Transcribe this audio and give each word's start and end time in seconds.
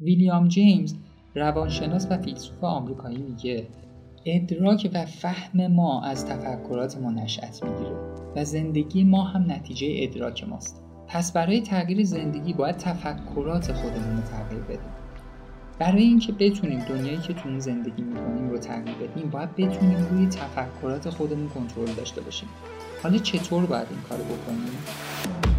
ویلیام 0.00 0.48
جیمز 0.48 0.94
روانشناس 1.34 2.06
و 2.10 2.18
فیلسوف 2.18 2.64
آمریکایی 2.64 3.18
میگه 3.18 3.66
ادراک 4.26 4.90
و 4.94 5.06
فهم 5.06 5.66
ما 5.66 6.02
از 6.02 6.26
تفکرات 6.26 6.98
ما 6.98 7.10
نشأت 7.10 7.64
می‌گیره 7.64 7.96
و 8.36 8.44
زندگی 8.44 9.04
ما 9.04 9.22
هم 9.24 9.52
نتیجه 9.52 9.86
ادراک 9.90 10.48
ماست. 10.48 10.84
پس 11.08 11.32
برای 11.32 11.60
تغییر 11.60 12.04
زندگی 12.04 12.52
باید 12.52 12.76
تفکرات 12.76 13.72
خودمون 13.72 14.16
رو 14.16 14.22
تغییر 14.22 14.62
بدیم. 14.62 14.90
برای 15.78 16.02
اینکه 16.02 16.32
بتونیم 16.32 16.80
دنیایی 16.88 17.18
که 17.18 17.32
تو 17.32 17.48
اون 17.48 17.58
زندگی 17.58 18.02
می‌کنیم 18.02 18.50
رو 18.50 18.58
تغییر 18.58 18.96
بدیم 18.96 19.30
باید 19.30 19.56
بتونیم 19.56 19.98
روی 20.10 20.26
تفکرات 20.26 21.10
خودمون 21.10 21.48
کنترل 21.48 21.94
داشته 21.96 22.20
باشیم. 22.20 22.48
حالا 23.02 23.18
چطور 23.18 23.66
باید 23.66 23.86
این 23.90 24.00
کارو 24.08 24.24
بکنیم؟ 24.24 25.49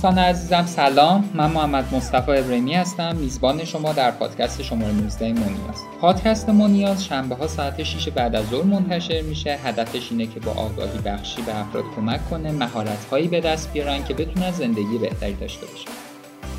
دوستان 0.00 0.18
عزیزم 0.18 0.66
سلام. 0.66 1.30
من 1.34 1.50
محمد 1.50 1.94
مصطفی 1.94 2.30
ابراهیمی 2.30 2.74
هستم. 2.74 3.16
میزبان 3.16 3.64
شما 3.64 3.92
در 3.92 4.10
پادکست 4.10 4.62
شماره 4.62 4.92
19 4.92 5.32
مونیاز 5.32 5.82
پادکست 6.00 6.48
مونیاز 6.48 7.04
شنبه 7.04 7.34
ها 7.34 7.46
ساعت 7.46 7.82
6 7.82 8.08
بعد 8.08 8.36
از 8.36 8.46
ظهر 8.46 8.62
منتشر 8.62 9.22
میشه. 9.22 9.58
هدفش 9.64 10.08
اینه 10.10 10.26
که 10.26 10.40
با 10.40 10.52
آگاهی 10.52 10.98
بخشی 11.04 11.42
به 11.42 11.60
افراد 11.60 11.84
کمک 11.96 12.30
کنه 12.30 12.52
مهارت 12.52 13.04
هایی 13.10 13.28
به 13.28 13.40
دست 13.40 13.72
بیارن 13.72 14.04
که 14.04 14.14
بتونن 14.14 14.50
زندگی 14.50 14.98
بهتری 15.00 15.34
داشته 15.34 15.66
باشن. 15.66 15.90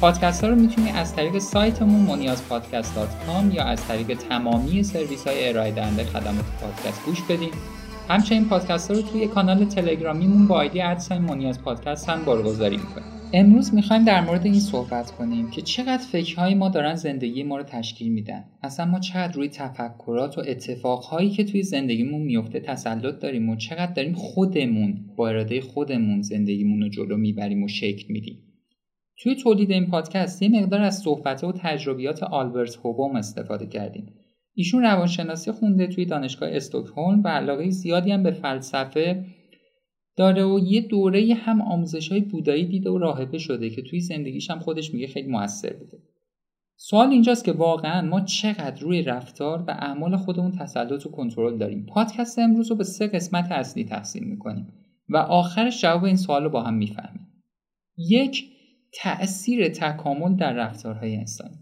پادکست 0.02 0.44
ها 0.44 0.50
رو 0.50 0.56
می‌تونید 0.56 0.95
از 0.95 1.16
طریق 1.16 1.38
سایتمون 1.39 2.36
پادکست 2.50 2.94
یا 3.52 3.64
از 3.64 3.88
طریق 3.88 4.17
تمامی 4.30 4.84
سرویس 4.84 5.28
های 5.28 5.50
ارائه 5.50 5.72
دهنده 5.72 6.03
خدمات 6.03 6.45
پادکست 6.62 7.06
گوش 7.06 7.22
بدین. 7.22 7.53
همچنین 8.09 8.50
پادکست 8.50 8.92
ها 8.92 8.97
رو 8.97 9.03
توی 9.03 9.28
کانال 9.28 9.66
تلگرامیمون 9.66 10.47
با 10.47 10.56
آیدی 10.56 10.81
ادساین 10.81 11.22
مونیاز 11.22 11.62
پادکست 11.62 12.09
هم 12.09 12.25
بارگذاری 12.25 12.78
می‌کنیم. 12.78 13.11
امروز 13.34 13.74
می‌خوایم 13.74 14.06
در 14.06 14.22
مورد 14.22 14.46
این 14.46 14.60
صحبت 14.60 15.12
کنیم 15.12 15.50
که 15.50 15.62
چقدر 15.62 16.04
فکرهای 16.12 16.56
ما 16.56 16.70
دارن 16.70 16.96
زندگی 16.96 17.44
ما 17.44 17.58
رو 17.58 17.64
تشکیل 17.64 18.12
میدن. 18.12 18.44
اصلا 18.64 18.86
ما 18.86 19.00
چقدر 19.00 19.34
روی 19.34 19.50
تفکرات 19.50 20.38
و 20.38 20.42
اتفاقهایی 20.48 21.30
که 21.30 21.44
توی 21.44 21.64
زندگیمون 21.64 22.22
میفته 22.22 22.59
تسلط 22.59 23.20
داریم 23.20 23.50
و 23.50 23.56
چقدر 23.56 23.94
داریم 23.94 24.14
خودمون 24.14 25.06
با 25.16 25.30
اراده 25.30 25.62
خودمون 25.62 26.22
زندگیمون 26.22 26.82
رو 26.82 26.90
جلو 26.90 27.18
می‌بریم 27.18 27.64
و 27.64 27.68
شکل 27.68 28.14
میدیم. 28.14 28.38
توی 29.18 29.36
تولید 29.36 29.72
این 29.72 29.88
پادکست 29.88 30.42
یه 30.42 30.50
مقدار 30.50 30.82
از 30.82 31.00
صحبت 31.00 31.44
و 31.44 31.52
تجربیات 31.52 32.24
آلبرت 32.24 32.76
هوبوم 32.84 33.16
استفاده 33.16 33.66
کردیم. 33.66 34.06
ایشون 34.54 34.82
روانشناسی 34.82 35.52
خونده 35.52 35.88
توی 35.88 36.06
دانشگاه 36.06 36.50
استکهلم 36.52 37.24
و 37.24 37.28
علاقه 37.28 37.70
زیادی 37.70 38.12
هم 38.12 38.24
به 38.24 38.32
فلسفه 38.32 39.26
داره 40.22 40.45
و 40.45 40.59
یه 40.59 40.81
دوره 40.81 41.33
هم 41.33 41.61
آموزش 41.61 42.11
های 42.11 42.22
بودایی 42.22 42.66
دیده 42.66 42.89
و 42.89 42.97
راهبه 42.97 43.38
شده 43.38 43.69
که 43.69 43.81
توی 43.81 44.00
زندگیش 44.00 44.52
هم 44.52 44.59
خودش 44.59 44.94
میگه 44.94 45.08
خیلی 45.08 45.28
موثر 45.28 45.73
بوده. 45.73 45.97
سوال 46.75 47.09
اینجاست 47.09 47.45
که 47.45 47.52
واقعا 47.52 48.02
ما 48.02 48.22
چقدر 48.22 48.81
روی 48.81 49.02
رفتار 49.02 49.63
و 49.67 49.72
اعمال 49.72 50.17
خودمون 50.17 50.52
تسلط 50.52 51.05
و 51.05 51.11
کنترل 51.11 51.58
داریم. 51.58 51.86
پادکست 51.86 52.39
امروز 52.39 52.69
رو 52.72 52.75
به 52.75 52.83
سه 52.83 53.08
قسمت 53.08 53.52
اصلی 53.52 53.83
تقسیم 53.83 54.23
می‌کنیم 54.23 54.67
و 55.09 55.17
آخرش 55.17 55.81
جواب 55.81 56.03
این 56.03 56.16
سوال 56.16 56.44
رو 56.44 56.50
با 56.50 56.63
هم 56.63 56.73
می‌فهمیم. 56.73 57.28
یک 57.97 58.45
تأثیر 58.94 59.69
تکامل 59.69 60.35
در 60.35 60.53
رفتارهای 60.53 61.16
انسانی 61.16 61.57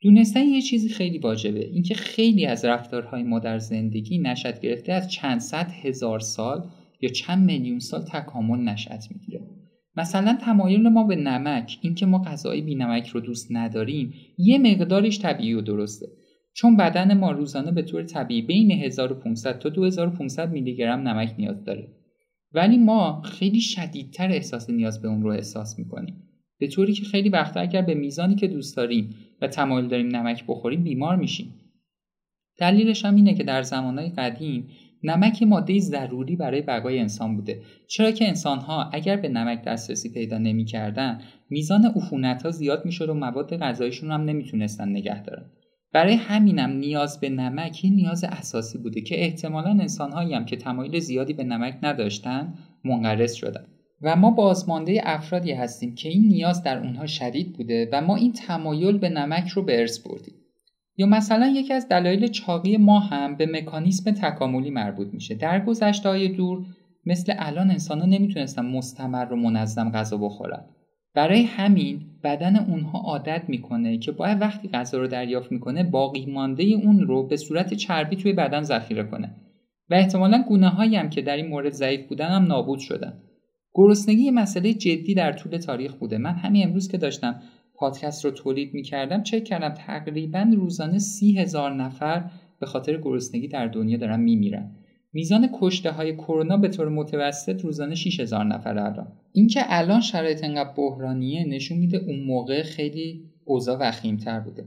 دونستن 0.00 0.40
یه 0.40 0.62
چیزی 0.62 0.88
خیلی 0.88 1.18
واجبه. 1.18 1.64
اینکه 1.64 1.94
خیلی 1.94 2.46
از 2.46 2.64
رفتارهای 2.64 3.22
ما 3.22 3.38
در 3.38 3.58
زندگی 3.58 4.18
نشد 4.18 4.60
گرفته 4.60 4.92
از 4.92 5.10
چند 5.10 5.40
صد 5.40 5.70
هزار 5.82 6.18
سال 6.18 6.70
یا 7.00 7.08
چند 7.08 7.44
میلیون 7.44 7.78
سال 7.78 8.02
تکامل 8.02 8.58
نشأت 8.58 9.04
می‌گیره. 9.10 9.46
مثلا 9.96 10.38
تمایل 10.40 10.88
ما 10.88 11.04
به 11.04 11.16
نمک 11.16 11.78
اینکه 11.82 12.06
ما 12.06 12.22
غذای 12.22 12.60
بی 12.60 12.74
نمک 12.74 13.06
رو 13.06 13.20
دوست 13.20 13.48
نداریم 13.50 14.14
یه 14.38 14.58
مقدارش 14.58 15.20
طبیعی 15.20 15.54
و 15.54 15.60
درسته. 15.60 16.06
چون 16.52 16.76
بدن 16.76 17.18
ما 17.18 17.30
روزانه 17.30 17.72
به 17.72 17.82
طور 17.82 18.02
طبیعی 18.02 18.42
بین 18.42 18.70
1500 18.70 19.58
تا 19.58 19.68
2500 19.68 20.52
میلی 20.52 20.76
گرم 20.76 21.08
نمک 21.08 21.34
نیاز 21.38 21.64
داره. 21.64 21.88
ولی 22.52 22.78
ما 22.78 23.22
خیلی 23.22 23.60
شدیدتر 23.60 24.30
احساس 24.32 24.70
نیاز 24.70 25.02
به 25.02 25.08
اون 25.08 25.22
رو 25.22 25.30
احساس 25.30 25.78
می‌کنیم. 25.78 26.22
به 26.58 26.68
طوری 26.68 26.92
که 26.92 27.04
خیلی 27.04 27.28
وقتا 27.28 27.60
اگر 27.60 27.82
به 27.82 27.94
میزانی 27.94 28.34
که 28.34 28.48
دوست 28.48 28.76
داریم 28.76 29.14
و 29.40 29.48
تمایل 29.48 29.88
داریم 29.88 30.16
نمک 30.16 30.44
بخوریم 30.48 30.82
بیمار 30.82 31.16
میشیم. 31.16 31.54
دلیلش 32.58 33.04
هم 33.04 33.14
اینه 33.14 33.34
که 33.34 33.44
در 33.44 33.62
زمانهای 33.62 34.08
قدیم 34.08 34.68
نمک 35.02 35.42
ماده 35.42 35.80
ضروری 35.80 36.36
برای 36.36 36.62
بقای 36.62 36.98
انسان 36.98 37.36
بوده. 37.36 37.62
چرا 37.88 38.10
که 38.10 38.28
انسانها 38.28 38.90
اگر 38.92 39.16
به 39.16 39.28
نمک 39.28 39.64
دسترسی 39.64 40.12
پیدا 40.12 40.38
نمی‌کردن 40.38 41.20
میزان 41.50 41.84
عفونت 41.84 42.42
ها 42.42 42.50
زیاد 42.50 42.84
می‌شد 42.84 43.08
و 43.08 43.14
مواد 43.14 43.56
غذایشون 43.56 44.10
هم 44.10 44.20
نمی‌تونستن 44.20 44.88
نگه 44.88 45.22
دارن. 45.22 45.44
برای 45.92 46.14
همینم 46.14 46.70
نیاز 46.70 47.20
به 47.20 47.28
نمک 47.28 47.84
یه 47.84 47.90
نیاز 47.90 48.24
اساسی 48.24 48.78
بوده 48.78 49.00
که 49.00 49.24
احتمالا 49.24 49.70
انسانهایی 49.70 50.34
هم 50.34 50.44
که 50.44 50.56
تمایل 50.56 50.98
زیادی 50.98 51.32
به 51.32 51.44
نمک 51.44 51.78
نداشتن 51.82 52.54
منقرض 52.84 53.32
شدن. 53.32 53.64
و 54.02 54.16
ما 54.16 54.30
بازمانده 54.30 55.00
افرادی 55.04 55.52
هستیم 55.52 55.94
که 55.94 56.08
این 56.08 56.28
نیاز 56.28 56.62
در 56.62 56.78
اونها 56.78 57.06
شدید 57.06 57.52
بوده 57.52 57.88
و 57.92 58.00
ما 58.00 58.16
این 58.16 58.32
تمایل 58.32 58.98
به 58.98 59.08
نمک 59.08 59.48
رو 59.48 59.62
به 59.62 59.80
ارث 59.80 59.98
بردیم. 59.98 60.34
یا 60.98 61.06
مثلا 61.06 61.46
یکی 61.46 61.72
از 61.72 61.88
دلایل 61.88 62.26
چاقی 62.26 62.76
ما 62.76 63.00
هم 63.00 63.36
به 63.36 63.46
مکانیسم 63.46 64.10
تکاملی 64.10 64.70
مربوط 64.70 65.08
میشه. 65.12 65.34
در 65.34 65.64
گذشته 65.64 66.08
های 66.08 66.28
دور 66.28 66.64
مثل 67.06 67.34
الان 67.38 67.70
انسان 67.70 68.00
ها 68.00 68.06
نمی‌تونستن 68.06 68.66
مستمر 68.66 69.32
و 69.32 69.36
منظم 69.36 69.90
غذا 69.90 70.16
بخورن. 70.16 70.64
برای 71.14 71.42
همین 71.42 72.00
بدن 72.24 72.56
اونها 72.56 72.98
عادت 72.98 73.42
می‌کنه 73.48 73.98
که 73.98 74.12
باید 74.12 74.40
وقتی 74.40 74.68
غذا 74.68 74.98
رو 74.98 75.06
دریافت 75.06 75.52
می‌کنه 75.52 75.82
باقی 75.82 76.26
مانده 76.26 76.62
اون 76.62 77.00
رو 77.00 77.26
به 77.26 77.36
صورت 77.36 77.74
چربی 77.74 78.16
توی 78.16 78.32
بدن 78.32 78.62
ذخیره 78.62 79.04
کنه. 79.04 79.34
و 79.90 79.94
احتمالا 79.94 80.44
گونه 80.48 80.68
هایی 80.68 80.96
هم 80.96 81.10
که 81.10 81.22
در 81.22 81.36
این 81.36 81.46
مورد 81.46 81.72
ضعیف 81.72 82.08
بودن 82.08 82.28
هم 82.28 82.44
نابود 82.44 82.78
شدن. 82.78 83.12
گرسنگی 83.74 84.30
مسئله 84.30 84.74
جدی 84.74 85.14
در 85.14 85.32
طول 85.32 85.56
تاریخ 85.56 85.94
بوده. 85.94 86.18
من 86.18 86.32
همین 86.32 86.66
امروز 86.66 86.88
که 86.88 86.98
داشتم 86.98 87.42
پادکست 87.78 88.24
رو 88.24 88.30
تولید 88.30 88.74
می‌کردم. 88.74 89.22
چک 89.22 89.44
کردم 89.44 89.74
تقریبا 89.74 90.50
روزانه 90.56 90.98
سی 90.98 91.38
هزار 91.38 91.74
نفر 91.74 92.30
به 92.60 92.66
خاطر 92.66 92.96
گرسنگی 92.96 93.48
در 93.48 93.66
دنیا 93.66 93.96
دارن 93.96 94.20
میمیرن. 94.20 94.70
میزان 95.12 95.48
کشته 95.60 95.90
های 95.90 96.16
کرونا 96.16 96.56
به 96.56 96.68
طور 96.68 96.88
متوسط 96.88 97.60
روزانه 97.60 97.94
6 97.94 98.20
هزار 98.20 98.44
نفر 98.44 98.78
الان. 98.78 99.12
اینکه 99.32 99.60
الان 99.64 100.00
شرایط 100.00 100.44
انقدر 100.44 100.72
بحرانیه 100.76 101.44
نشون 101.44 101.78
میده 101.78 101.98
اون 101.98 102.20
موقع 102.20 102.62
خیلی 102.62 103.24
اوضاع 103.44 103.78
وخیمتر 103.80 104.40
بوده. 104.40 104.64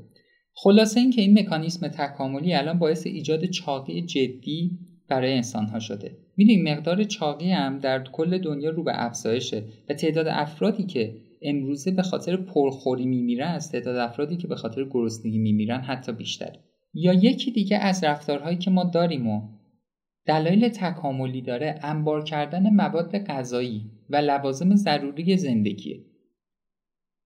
خلاصه 0.53 0.99
اینکه 0.99 1.21
این 1.21 1.39
مکانیسم 1.39 1.87
تکاملی 1.87 2.53
الان 2.53 2.79
باعث 2.79 3.07
ایجاد 3.07 3.45
چاقی 3.45 4.01
جدی 4.01 4.71
برای 5.07 5.33
انسان 5.33 5.65
ها 5.65 5.79
شده. 5.79 6.17
می‌دونیم 6.37 6.71
مقدار 6.71 7.03
چاقی 7.03 7.51
هم 7.51 7.79
در 7.79 8.03
کل 8.03 8.37
دنیا 8.37 8.69
رو 8.69 8.83
به 8.83 9.05
افزایشه 9.05 9.63
و 9.89 9.93
تعداد 9.93 10.27
افرادی 10.27 10.83
که 10.83 11.15
امروزه 11.41 11.91
به 11.91 12.01
خاطر 12.01 12.37
پرخوری 12.37 13.05
میمیرن 13.05 13.47
از 13.47 13.71
تعداد 13.71 13.95
افرادی 13.95 14.37
که 14.37 14.47
به 14.47 14.55
خاطر 14.55 14.83
گرسنگی 14.83 15.37
میمیرن 15.37 15.81
حتی 15.81 16.11
بیشتر. 16.11 16.57
یا 16.93 17.13
یکی 17.13 17.51
دیگه 17.51 17.77
از 17.77 18.03
رفتارهایی 18.03 18.57
که 18.57 18.71
ما 18.71 18.83
داریم 18.83 19.27
و 19.27 19.41
دلایل 20.25 20.69
تکاملی 20.69 21.41
داره 21.41 21.79
انبار 21.83 22.23
کردن 22.23 22.69
مواد 22.69 23.17
غذایی 23.17 23.91
و 24.09 24.15
لوازم 24.15 24.75
ضروری 24.75 25.37
زندگیه. 25.37 26.05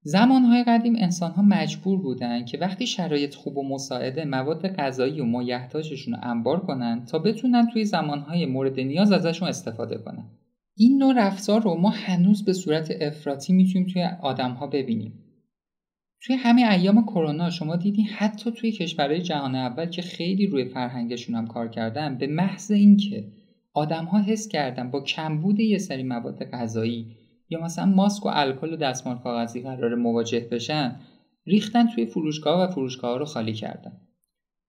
زمانهای 0.08 0.64
قدیم 0.64 0.96
انسانها 0.98 1.42
مجبور 1.42 2.02
بودن 2.02 2.46
که 2.46 2.58
وقتی 2.58 2.88
شرایط 2.88 3.36
خوب 3.36 3.58
و 3.58 3.70
مساعده 3.70 4.26
مواد 4.26 4.68
غذایی 4.68 5.22
و 5.22 5.26
مایحتاجشون 5.26 6.14
رو 6.14 6.20
انبار 6.24 6.60
کنن 6.60 7.06
تا 7.06 7.20
بتونن 7.20 7.68
توی 7.74 7.86
زمانهای 7.86 8.46
مورد 8.46 8.80
نیاز 8.80 9.12
ازشون 9.12 9.48
استفاده 9.48 9.98
کنن. 9.98 10.26
این 10.78 10.98
نوع 10.98 11.14
رفتار 11.18 11.62
رو 11.62 11.76
ما 11.76 11.90
هنوز 11.90 12.46
به 12.46 12.54
صورت 12.54 12.92
افراطی 13.02 13.54
می‌تونیم 13.54 13.88
توی 13.88 14.04
آدم 14.22 14.52
ها 14.52 14.68
ببینیم. 14.68 15.14
توی 16.22 16.36
همین 16.36 16.66
ایام 16.66 17.04
کرونا 17.04 17.50
شما 17.50 17.76
دیدین 17.76 18.06
حتی 18.06 18.52
توی 18.52 18.72
کشورهای 18.72 19.22
جهان 19.22 19.56
اول 19.56 19.86
که 19.86 20.02
خیلی 20.02 20.48
روی 20.48 20.66
فرهنگشون 20.66 21.36
هم 21.36 21.48
کار 21.48 21.68
کردن 21.68 22.18
به 22.18 22.28
محض 22.28 22.72
اینکه 22.72 23.32
آدم 23.74 24.06
ها 24.06 24.22
حس 24.22 24.48
کردن 24.48 24.92
با 24.92 25.02
کمبود 25.02 25.60
یه 25.60 25.78
سری 25.78 26.04
مواد 26.04 26.44
غذایی 26.44 27.16
یا 27.50 27.64
مثلا 27.64 27.86
ماسک 27.86 28.26
و 28.26 28.30
الکل 28.34 28.74
و 28.74 28.78
دستمال 28.78 29.18
کاغذی 29.18 29.62
قرار 29.62 29.96
مواجه 29.96 30.48
بشن 30.52 30.96
ریختن 31.46 31.88
توی 31.88 32.06
فروشگاه 32.06 32.62
و 32.62 32.72
فروشگاه 32.72 33.20
رو 33.20 33.26
خالی 33.26 33.54
کردن. 33.54 34.02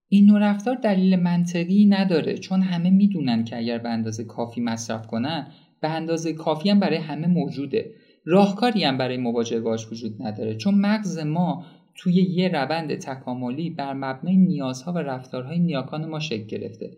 این 0.09 0.27
نوع 0.27 0.39
رفتار 0.39 0.75
دلیل 0.75 1.17
منطقی 1.17 1.87
نداره 1.87 2.39
چون 2.39 2.63
همه 2.63 2.91
می‌دونن 2.91 3.45
که 3.45 3.57
اگر 3.59 3.79
به 3.79 3.89
اندازه 3.89 4.25
کافی 4.25 4.61
مصرف 4.61 5.07
کنن 5.07 5.53
به 5.81 5.89
اندازه 5.89 6.33
کافی 6.33 6.71
هم 6.71 6.81
برای 6.81 6.97
همه 6.97 7.27
موجوده. 7.27 7.91
راهکاری 8.25 8.85
هم 8.85 8.99
برای 8.99 9.17
مواجهه 9.17 9.61
باش 9.61 9.93
وجود 9.93 10.23
نداره. 10.23 10.55
چون 10.55 10.75
مغز 10.75 11.19
ما 11.19 11.65
توی 11.95 12.15
یه 12.15 12.49
روند 12.49 12.95
تکاملی 12.95 13.71
بر 13.71 13.93
مبنای 13.93 14.37
نیازها 14.37 14.93
و 14.93 14.99
رفتارهای 14.99 15.59
نیاکان 15.59 16.07
ما 16.07 16.21
شکل 16.21 16.47
گرفته 16.47 16.91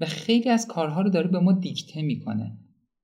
و 0.00 0.06
خیلی 0.06 0.50
از 0.50 0.66
کارها 0.66 1.02
رو 1.02 1.10
داره 1.10 1.28
به 1.28 1.40
ما 1.40 1.52
دیکته 1.52 2.02
می‌کنه. 2.02 2.52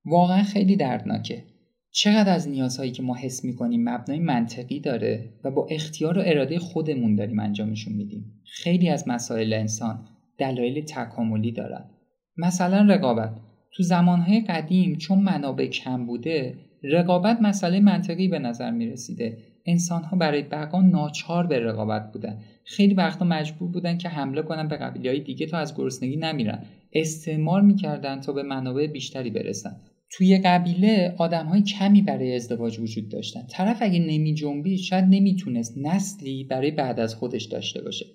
واقعا 0.05 0.43
خیلی 0.43 0.77
دردناکه. 0.77 1.45
چقدر 1.91 2.35
از 2.35 2.49
نیازهایی 2.49 2.93
که 2.93 3.03
ما 3.03 3.15
حس 3.15 3.45
می‌کنیم 3.45 3.89
مبنای 3.89 4.19
منطقی 4.19 4.81
داره 4.81 5.33
و 5.45 5.51
با 5.51 5.67
اختیار 5.71 6.19
و 6.19 6.23
اراده 6.25 6.59
خودمون 6.59 7.17
داریم 7.17 7.41
انجامشون 7.41 7.93
میدیم. 7.93 8.43
خیلی 8.45 8.89
از 8.89 9.09
مسائل 9.09 9.53
انسان 9.53 10.09
دلایل 10.39 10.85
تکاملی 10.85 11.53
دارن. 11.53 11.91
مثلا 12.37 12.95
رقابت. 12.95 13.41
تو 13.77 13.83
زمانهای 13.83 14.41
قدیم 14.41 14.97
چون 14.97 15.19
منابع 15.19 15.67
کم 15.67 16.07
بوده 16.07 16.55
رقابت 16.83 17.39
مسئله 17.43 17.81
منطقی 17.81 18.29
به 18.29 18.39
نظر 18.39 18.71
می 18.71 18.87
رسیده 18.87 19.39
انسان 19.67 20.03
ها 20.03 20.17
برای 20.17 20.43
بقا 20.43 20.83
ناچار 20.83 21.47
به 21.47 21.61
رقابت 21.61 22.13
بودن. 22.13 22.39
خیلی 22.65 22.95
وقتا 22.95 23.25
مجبور 23.25 23.71
بودن 23.71 23.99
که 23.99 24.09
حمله 24.09 24.43
کنن 24.43 24.69
به 24.69 24.77
قبیله 24.77 25.11
های 25.11 25.21
دیگه 25.21 25.47
تا 25.47 25.59
از 25.59 25.77
گرسنگی 25.77 26.17
نمیرن. 26.17 26.63
استعمار 26.93 27.61
می‌کردن 27.61 28.21
تا 28.21 28.33
به 28.33 28.43
منابع 28.43 28.87
بیشتری 28.87 29.31
برسن. 29.31 29.77
توی 30.11 30.39
قبیله 30.39 31.15
آدم 31.19 31.47
های 31.47 31.63
کمی 31.63 32.03
برای 32.03 32.35
ازدواج 32.35 32.79
وجود 32.79 33.09
داشتن. 33.09 33.47
طرف 33.51 33.79
اگه 33.81 33.99
نمی 33.99 34.35
جنبید 34.35 34.79
شاید 34.79 35.05
نمی‌تونست 35.05 35.79
نسلی 35.79 36.45
برای 36.45 36.71
بعد 36.71 37.01
از 37.01 37.15
خودش 37.15 37.45
داشته 37.45 37.83
باشه. 37.83 38.07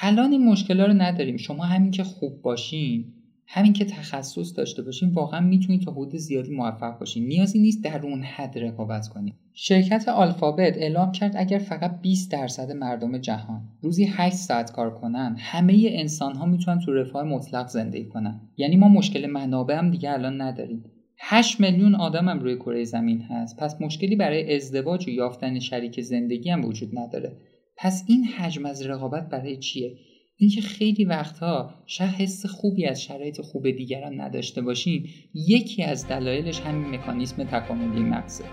الان 0.00 0.32
این 0.32 0.44
مشکل 0.44 0.80
رو 0.80 0.92
نداریم. 0.92 1.36
شما 1.36 1.64
همین 1.64 1.90
که 1.90 2.04
خوب 2.04 2.42
باشین 2.42 3.19
همین 3.52 3.72
که 3.72 3.84
تخصص 3.84 4.56
داشته 4.56 4.82
باشین 4.82 5.10
واقعا 5.10 5.40
می‌تونید 5.40 5.82
تا 5.82 5.92
حدود 5.92 6.16
زیادی 6.16 6.50
موفق 6.50 6.98
باشین 6.98 7.26
نیازی 7.26 7.58
نیست 7.58 7.84
در 7.84 8.06
اون 8.06 8.22
حد 8.22 8.58
رقابت 8.58 9.08
کنید 9.08 9.34
شرکت 9.52 10.08
آلفابت 10.08 10.76
اعلام 10.76 11.12
کرد 11.12 11.34
اگر 11.36 11.58
فقط 11.58 12.00
20 12.00 12.32
درصد 12.32 12.72
مردم 12.72 13.18
جهان 13.18 13.62
روزی 13.82 14.04
8 14.04 14.36
ساعت 14.36 14.72
کار 14.72 14.94
کنن 14.94 15.36
همه 15.38 15.84
انسان 15.86 16.36
ها 16.36 16.46
می‌تونن 16.46 16.78
تو 16.78 16.92
رفاه 16.92 17.22
مطلق 17.22 17.68
زندگی 17.68 18.08
کنن. 18.08 18.40
یعنی 18.56 18.76
ما 18.76 18.88
مشکل 18.88 19.26
منابع 19.26 19.74
هم 19.74 19.90
دیگه 19.90 20.10
الان 20.10 20.40
نداریم. 20.40 20.84
8 21.18 21.60
میلیون 21.60 21.94
آدم 21.94 22.28
هم 22.28 22.40
روی 22.40 22.56
کره 22.56 22.84
زمین 22.84 23.20
هست. 23.20 23.56
پس 23.56 23.80
مشکلی 23.80 24.16
برای 24.16 24.56
ازدواج 24.56 25.08
و 25.08 25.10
یافتن 25.10 25.58
شریک 25.58 26.00
زندگی 26.00 26.50
هم 26.50 26.64
وجود 26.64 26.98
نداره. 26.98 27.36
پس 27.76 28.04
این 28.06 28.24
حجم 28.24 28.66
از 28.66 28.86
رقابت 28.86 29.28
برای 29.28 29.56
چیه؟ 29.56 29.96
اینکه 30.40 30.60
خیلی 30.60 31.04
وقتها 31.04 31.74
شاید 31.86 32.10
حس 32.10 32.46
خوبی 32.46 32.86
از 32.86 33.02
شرایط 33.02 33.40
خوب 33.40 33.70
دیگران 33.70 34.20
نداشته 34.20 34.62
باشیم 34.62 35.08
یکی 35.34 35.82
از 35.82 36.08
دلایلش 36.08 36.60
همین 36.60 36.94
مکانیسم 36.94 37.44
تکاملی 37.44 38.02
مغزه. 38.02 38.44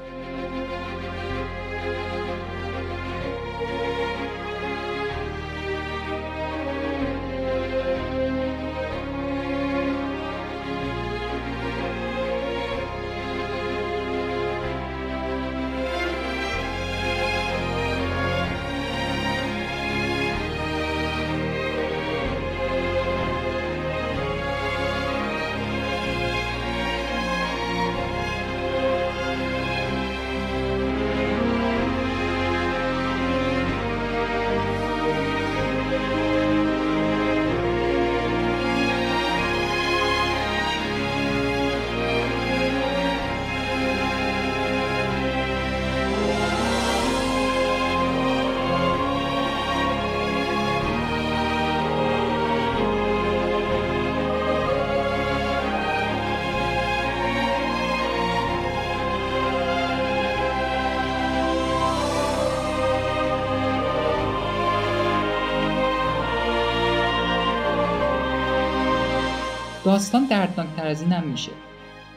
داستان 69.97 70.25
دردناکتر 70.25 70.87
از 70.87 71.01
این 71.01 71.11
هم 71.11 71.27
میشه. 71.27 71.51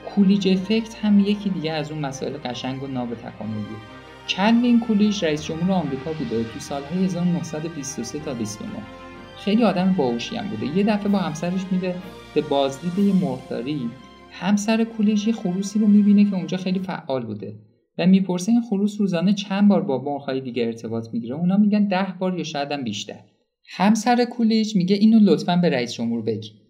کولیج 0.06 0.48
افکت 0.48 1.04
هم 1.04 1.20
یکی 1.20 1.50
دیگه 1.50 1.72
از 1.72 1.90
اون 1.90 2.00
مسائل 2.00 2.32
قشنگ 2.32 2.82
و 2.82 2.86
ناب 2.86 3.14
تکاملی 3.14 3.76
کلوین 4.28 4.80
کولیج 4.80 5.24
رئیس 5.24 5.44
جمهور 5.44 5.72
آمریکا 5.72 6.12
بوده 6.12 6.44
تو 6.44 6.58
سالهای 6.58 7.04
1923 7.04 8.18
تا 8.18 8.34
29 8.34 8.70
خیلی 9.36 9.64
آدم 9.64 9.94
باهوشی 9.98 10.36
هم 10.36 10.48
بوده. 10.48 10.76
یه 10.76 10.84
دفعه 10.84 11.08
با 11.08 11.18
همسرش 11.18 11.60
میره 11.70 11.94
به 12.34 12.40
بازدید 12.40 12.98
یه 12.98 13.12
مرغداری 13.14 13.90
همسر 14.30 14.84
کولیج 14.84 15.26
یه 15.26 15.32
خروسی 15.32 15.78
رو 15.78 15.86
می‌بینه 15.86 16.30
که 16.30 16.36
اونجا 16.36 16.56
خیلی 16.56 16.78
فعال 16.78 17.26
بوده 17.26 17.54
و 17.98 18.06
می‌پرسه 18.06 18.52
این 18.52 18.60
خروس 18.60 19.00
روزانه 19.00 19.34
چند 19.34 19.68
بار 19.68 19.82
با 19.82 20.02
مرغهای 20.02 20.40
دیگه 20.40 20.64
ارتباط 20.64 21.08
می‌گیره. 21.12 21.34
اونا 21.34 21.56
میگن 21.56 21.88
ده 21.88 22.14
بار 22.18 22.38
یا 22.38 22.44
شاید 22.44 22.72
هم 22.72 22.84
بیشتر. 22.84 23.20
همسر 23.68 24.24
کولیج 24.24 24.76
میگه 24.76 24.96
اینو 24.96 25.18
لطفا 25.18 25.56
به 25.56 25.70
رئیس 25.70 25.92
جمهور 25.92 26.22
بگی. 26.22 26.69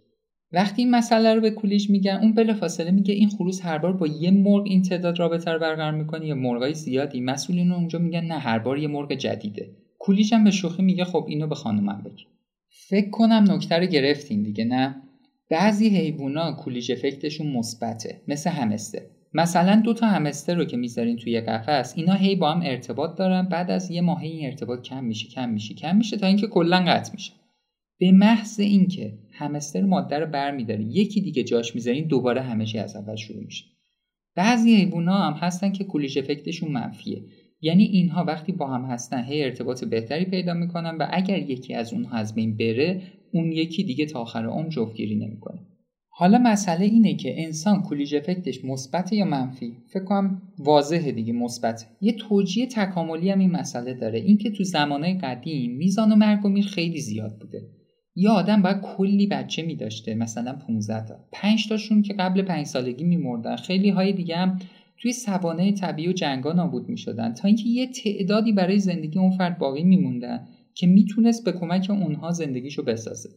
وقتی 0.52 0.82
این 0.82 0.90
مسئله 0.90 1.34
رو 1.34 1.40
به 1.40 1.50
کولیج 1.50 1.90
میگن 1.90 2.18
اون 2.22 2.34
بلا 2.34 2.54
فاصله 2.54 2.90
میگه 2.90 3.14
این 3.14 3.28
خروس 3.28 3.64
هر 3.64 3.78
بار 3.78 3.92
با 3.92 4.06
یه 4.06 4.30
مرغ 4.30 4.64
این 4.66 4.82
تعداد 4.82 5.18
رابطه 5.18 5.50
رو 5.50 5.58
برقرار 5.58 5.92
می‌کنه. 5.92 6.26
یا 6.26 6.34
مرغای 6.34 6.74
زیادی. 6.74 7.20
مسئولین 7.20 7.72
اونجا 7.72 7.98
میگن 7.98 8.24
نه 8.24 8.38
هر 8.38 8.58
بار 8.58 8.78
یه 8.78 8.88
مرغ 8.88 9.12
جدیده. 9.14 9.70
کولیج 9.98 10.34
هم 10.34 10.44
به 10.44 10.50
شوخی 10.50 10.82
میگه 10.82 11.04
خب 11.04 11.24
اینو 11.28 11.46
به 11.46 11.54
خانومم 11.54 12.02
بگی. 12.04 12.24
فکر 12.68 13.10
کنم 13.10 13.44
نکته 13.48 13.78
رو 13.78 13.86
گرفتین 13.86 14.42
دیگه 14.42 14.64
نه؟ 14.64 15.02
بعضی 15.50 15.88
حیوونا 15.88 16.52
کولیج 16.52 16.92
افکتشون 16.92 17.46
مثبته 17.46 18.20
مثل 18.28 18.50
همستر 18.50 19.00
مثلا 19.34 19.80
دو 19.84 19.94
تا 19.94 20.06
همستر 20.06 20.54
رو 20.54 20.64
که 20.64 20.76
می‌ذارین 20.76 21.16
توی 21.16 21.40
قفس 21.40 21.92
اینا 21.96 22.14
هی 22.14 22.36
با 22.36 22.52
هم 22.52 22.60
ارتباط 22.64 23.18
دارن. 23.18 23.42
بعد 23.42 23.70
از 23.70 23.90
یه 23.90 24.00
ماه 24.00 24.22
این 24.22 24.46
ارتباط 24.46 24.82
کم 24.82 25.04
میشه 25.04 25.28
کم 25.28 25.48
میشه 25.48 25.74
کم 25.74 25.96
میشه 25.96 26.16
تا 26.16 26.26
اینکه 26.26 26.46
کلا 26.46 26.84
قطع 26.86 27.12
میشه. 27.12 27.32
به 28.00 28.12
محض 28.12 28.60
اینکه 28.60 29.18
همستر 29.32 29.80
ماده 29.80 30.18
رو 30.18 30.26
برمیداری 30.26 30.84
یکی 30.84 31.20
دیگه 31.20 31.42
جاش 31.42 31.74
می‌ذارین 31.74 32.06
دوباره 32.06 32.40
همه 32.40 32.78
از 32.78 32.96
اول 32.96 33.16
شروع 33.16 33.44
میشه. 33.44 33.64
بعضی 34.34 34.74
حیوونا 34.74 35.16
هم 35.16 35.32
هستن 35.32 35.72
که 35.72 35.84
کولیش 35.84 36.16
افکتشون 36.16 36.72
منفیه. 36.72 37.22
یعنی 37.60 37.84
اینها 37.84 38.24
وقتی 38.24 38.52
با 38.52 38.66
هم 38.66 38.84
هستن 38.84 39.24
هی 39.24 39.44
ارتباط 39.44 39.84
بهتری 39.84 40.24
پیدا 40.24 40.54
می‌کنن 40.54 40.96
و 41.00 41.06
اگر 41.10 41.38
یکی 41.38 41.74
از 41.74 41.92
اونها 41.92 42.16
از 42.16 42.34
بین 42.34 42.56
بره 42.56 43.02
اون 43.32 43.52
یکی 43.52 43.84
دیگه 43.84 44.06
تا 44.06 44.20
آخر 44.20 44.46
عمر 44.46 44.68
جفتگیری 44.68 45.16
نمی‌کنه. 45.16 45.60
حالا 46.08 46.38
مسئله 46.38 46.84
اینه 46.84 47.14
که 47.14 47.44
انسان 47.44 47.82
کولیج 47.82 48.14
افکتش 48.14 48.64
مثبت 48.64 49.12
یا 49.12 49.24
منفی؟ 49.24 49.76
فکر 49.86 50.04
کنم 50.04 50.42
واضحه 50.58 51.12
دیگه 51.12 51.32
مثبت 51.32 51.86
یه 52.00 52.12
توجیه 52.12 52.66
تکاملی 52.66 53.30
هم 53.30 53.38
این 53.38 53.50
مسئله 53.50 53.94
داره. 53.94 54.18
اینکه 54.18 54.50
تو 54.50 54.64
زمانه 54.64 55.18
قدیم 55.18 55.76
میزان 55.76 56.14
مرگ 56.14 56.44
و 56.44 56.48
میر 56.48 56.66
خیلی 56.66 57.00
زیاد 57.00 57.38
بوده. 57.38 57.79
یه 58.14 58.30
آدم 58.30 58.62
باید 58.62 58.80
کلی 58.80 59.26
بچه 59.26 59.62
می 59.62 59.76
داشته 59.76 60.14
مثلا 60.14 60.52
15 60.52 61.06
تا. 61.06 61.14
5 61.32 61.68
تاشون 61.68 62.02
که 62.02 62.14
قبل 62.14 62.42
5 62.42 62.66
سالگی 62.66 63.04
میمردن. 63.04 63.56
خیلی 63.56 63.90
های 63.90 64.12
دیگه 64.12 64.36
هم 64.36 64.58
توی 64.98 65.12
سوانه 65.12 65.72
طبیعی 65.72 66.08
و 66.08 66.12
جنگا 66.12 66.52
نابود 66.52 66.88
می 66.88 66.98
شدن 66.98 67.34
تا 67.34 67.48
اینکه 67.48 67.68
یه 67.68 67.86
تعدادی 67.86 68.52
برای 68.52 68.78
زندگی 68.78 69.18
اون 69.18 69.30
فرد 69.30 69.58
باقی 69.58 69.84
میموندن 69.84 70.48
که 70.74 70.86
می‌تونست 70.86 71.44
به 71.44 71.52
کمک 71.52 71.86
اونها 71.90 72.30
زندگیشو 72.30 72.84
بسازه. 72.84 73.28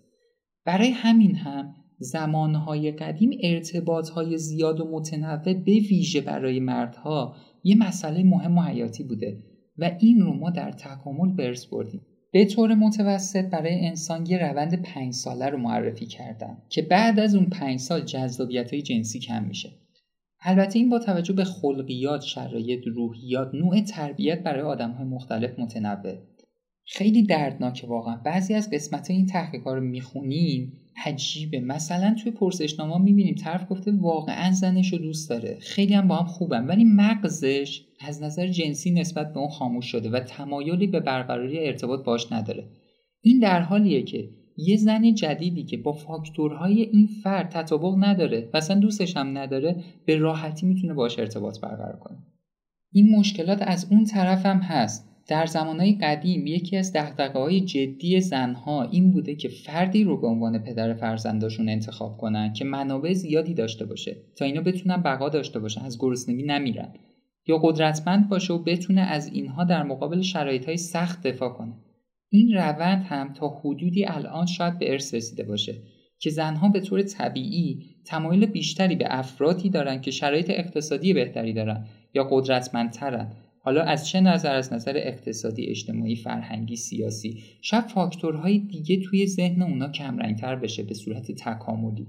برای 0.65 0.89
همین 0.89 1.35
هم 1.35 1.73
زمانهای 1.97 2.91
قدیم 2.91 3.29
ارتباطهای 3.43 4.37
زیاد 4.37 4.79
و 4.79 4.91
متنوع 4.91 5.53
به 5.53 5.71
ویژه 5.71 6.21
برای 6.21 6.59
مردها 6.59 7.35
یه 7.63 7.77
مسئله 7.77 8.23
مهم 8.23 8.57
و 8.57 8.61
حیاتی 8.61 9.03
بوده 9.03 9.43
و 9.77 9.91
این 9.99 10.21
رو 10.21 10.33
ما 10.33 10.49
در 10.49 10.71
تکامل 10.71 11.35
برس 11.35 11.65
بردیم. 11.65 12.01
به 12.33 12.45
طور 12.45 12.73
متوسط 12.73 13.45
برای 13.45 13.85
انسان 13.87 14.25
یه 14.25 14.37
روند 14.37 14.81
پنج 14.81 15.13
ساله 15.13 15.49
رو 15.49 15.57
معرفی 15.57 16.05
کردن 16.05 16.57
که 16.69 16.81
بعد 16.81 17.19
از 17.19 17.35
اون 17.35 17.45
پنج 17.45 17.79
سال 17.79 18.01
جذابیت 18.01 18.73
های 18.73 18.81
جنسی 18.81 19.19
کم 19.19 19.43
میشه. 19.43 19.71
البته 20.41 20.79
این 20.79 20.89
با 20.89 20.99
توجه 20.99 21.33
به 21.33 21.43
خلقیات، 21.43 22.21
شرایط، 22.21 22.87
روحیات، 22.87 23.53
نوع 23.53 23.81
تربیت 23.81 24.43
برای 24.43 24.61
آدم 24.61 24.91
های 24.91 25.05
مختلف 25.05 25.59
متنوع. 25.59 26.15
خیلی 26.85 27.23
دردناکه 27.23 27.87
واقعا. 27.87 28.15
بعضی 28.15 28.53
از 28.53 28.69
قسمت 28.69 29.09
این 29.09 29.25
تحقیق 29.25 29.67
رو 29.67 29.81
می‌خونیم 29.81 30.73
عجیبه. 31.05 31.59
مثلا 31.59 32.15
توی 32.23 32.31
پرسشنامه 32.31 32.97
می‌بینیم 32.97 33.35
طرف 33.35 33.71
گفته 33.71 33.91
واقعا 33.91 34.51
زنش 34.51 34.93
رو 34.93 34.99
دوست 34.99 35.29
داره. 35.29 35.57
خیلی 35.61 35.93
هم 35.93 36.07
با 36.07 36.15
هم 36.15 36.25
خوبن 36.25 36.65
ولی 36.65 36.83
مغزش 36.83 37.85
از 37.99 38.23
نظر 38.23 38.47
جنسی 38.47 38.91
نسبت 38.91 39.33
به 39.33 39.39
اون 39.39 39.49
خاموش 39.49 39.85
شده 39.85 40.09
و 40.09 40.19
تمایلی 40.19 40.87
به 40.87 40.99
برقراری 40.99 41.59
ارتباط 41.59 42.03
باش 42.03 42.31
نداره. 42.31 42.69
این 43.21 43.39
در 43.39 43.61
حالیه 43.61 44.03
که 44.03 44.29
یه 44.57 44.77
زن 44.77 45.13
جدیدی 45.13 45.63
که 45.63 45.77
با 45.77 45.93
فاکتورهای 45.93 46.81
این 46.81 47.07
فرد 47.23 47.49
تطابق 47.49 47.95
نداره 47.97 48.49
و 48.53 48.57
اصلا 48.57 48.79
دوستش 48.79 49.17
هم 49.17 49.37
نداره 49.37 49.83
به 50.05 50.15
راحتی 50.15 50.65
می‌تونه 50.65 50.93
باش 50.93 51.19
ارتباط 51.19 51.59
برقرار 51.59 51.99
کنه. 51.99 52.17
این 52.91 53.15
مشکلات 53.15 53.61
از 53.61 53.87
اون 53.91 54.05
طرف 54.05 54.45
هم 54.45 54.57
هست. 54.57 55.12
در 55.27 55.45
زمانهای 55.45 55.97
قدیم 56.01 56.47
یکی 56.47 56.77
از 56.77 56.93
دقدقه 56.93 57.39
های 57.39 57.61
جدی 57.61 58.21
زنها 58.21 58.83
این 58.83 59.11
بوده 59.11 59.35
که 59.35 59.49
فردی 59.49 60.03
رو 60.03 60.21
به 60.21 60.27
عنوان 60.27 60.59
پدر 60.59 60.93
فرزنداشون 60.93 61.69
انتخاب 61.69 62.17
کنن 62.17 62.53
که 62.53 62.65
منابع 62.65 63.13
زیادی 63.13 63.53
داشته 63.53 63.85
باشه 63.85 64.15
تا 64.35 64.45
اینا 64.45 64.61
بتونن 64.61 64.97
بقا 64.97 65.29
داشته 65.29 65.59
باشن 65.59 65.81
از 65.81 65.99
گرسنگی 65.99 66.43
نمیرن. 66.43 66.93
یا 67.47 67.57
قدرتمند 67.57 68.29
باشه 68.29 68.53
و 68.53 68.63
بتونه 68.63 69.01
از 69.01 69.27
اینها 69.27 69.63
در 69.63 69.83
مقابل 69.83 70.21
شرایط 70.21 70.65
های 70.65 70.77
سخت 70.77 71.27
دفاع 71.27 71.49
کنه. 71.49 71.73
این 72.29 72.53
روند 72.53 73.03
هم 73.03 73.33
تا 73.33 73.47
حدودی 73.49 74.05
الان 74.05 74.45
شاید 74.45 74.79
به 74.79 74.91
ارث 74.91 75.13
رسیده 75.13 75.43
باشه 75.43 75.75
که 76.19 76.29
زنها 76.29 76.69
به 76.69 76.79
طور 76.79 77.01
طبیعی 77.01 77.85
تمایل 78.05 78.45
بیشتری 78.45 78.95
به 78.95 79.05
افرادی 79.09 79.69
دارن 79.69 80.01
که 80.01 80.11
شرایط 80.11 80.49
اقتصادی 80.49 81.13
بهتری 81.13 81.53
دارن 81.53 81.85
یا 82.13 82.27
قدرتمندترن. 82.31 83.31
حالا 83.65 83.81
از 83.81 84.07
چه 84.07 84.21
نظر؟ 84.21 84.55
از 84.55 84.73
نظر 84.73 84.93
اقتصادی 84.95 85.65
اجتماعی 85.65 86.15
فرهنگی 86.15 86.75
سیاسی. 86.75 87.43
شاید 87.61 87.83
فاکتورهای 87.83 88.59
دیگه 88.59 89.01
توی 89.01 89.27
ذهن 89.27 89.61
اونا 89.61 89.89
کمرنگتر 89.89 90.55
بشه 90.55 90.83
به 90.83 90.93
صورت 90.93 91.31
تکاملی. 91.31 92.07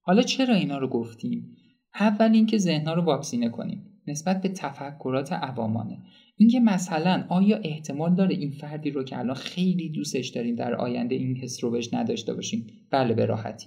حالا 0.00 0.22
چرا 0.22 0.54
اینا 0.54 0.78
رو 0.78 0.88
گفتیم؟ 0.88 1.56
اول 2.00 2.32
اینکه 2.32 2.58
ذهنها 2.58 2.94
رو 2.94 3.02
واکسینه 3.02 3.48
کنیم. 3.48 3.82
نسبت 4.06 4.42
به 4.42 4.48
تفکرات 4.48 5.32
عوامانه. 5.32 5.98
اینکه 6.36 6.60
مثلا 6.60 7.24
آیا 7.28 7.56
احتمال 7.56 8.14
داره 8.14 8.34
این 8.36 8.50
فردی 8.50 8.90
رو 8.90 9.04
که 9.04 9.18
الان 9.18 9.34
خیلی 9.34 9.88
دوستش 9.88 10.28
داریم 10.28 10.54
در 10.54 10.74
آینده 10.74 11.14
این 11.14 11.36
حس 11.36 11.64
رو 11.64 11.70
بهش 11.70 11.94
نداشته 11.94 12.34
باشیم؟ 12.34 12.66
بله 12.90 13.14
به 13.14 13.26
راحتی. 13.26 13.66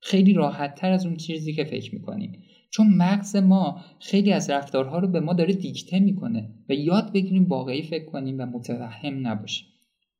خیلی 0.00 0.32
راحت 0.32 0.74
تر 0.74 0.92
از 0.92 1.06
اون 1.06 1.16
چیزی 1.16 1.52
که 1.52 1.64
فکر 1.64 1.94
می‌کنیم. 1.94 2.42
چون 2.70 2.94
مغز 2.94 3.36
ما 3.36 3.80
خیلی 4.00 4.32
از 4.32 4.50
رفتارها 4.50 4.98
رو 4.98 5.08
به 5.08 5.20
ما 5.20 5.32
داره 5.32 5.54
دیکته 5.54 5.98
می‌کنه 5.98 6.54
و 6.68 6.72
یاد 6.74 7.12
بگیریم 7.12 7.44
واقعی 7.44 7.82
فکر 7.82 8.04
کنیم 8.04 8.36
و 8.38 8.46
متوهم 8.46 9.26
نباشیم. 9.26 9.66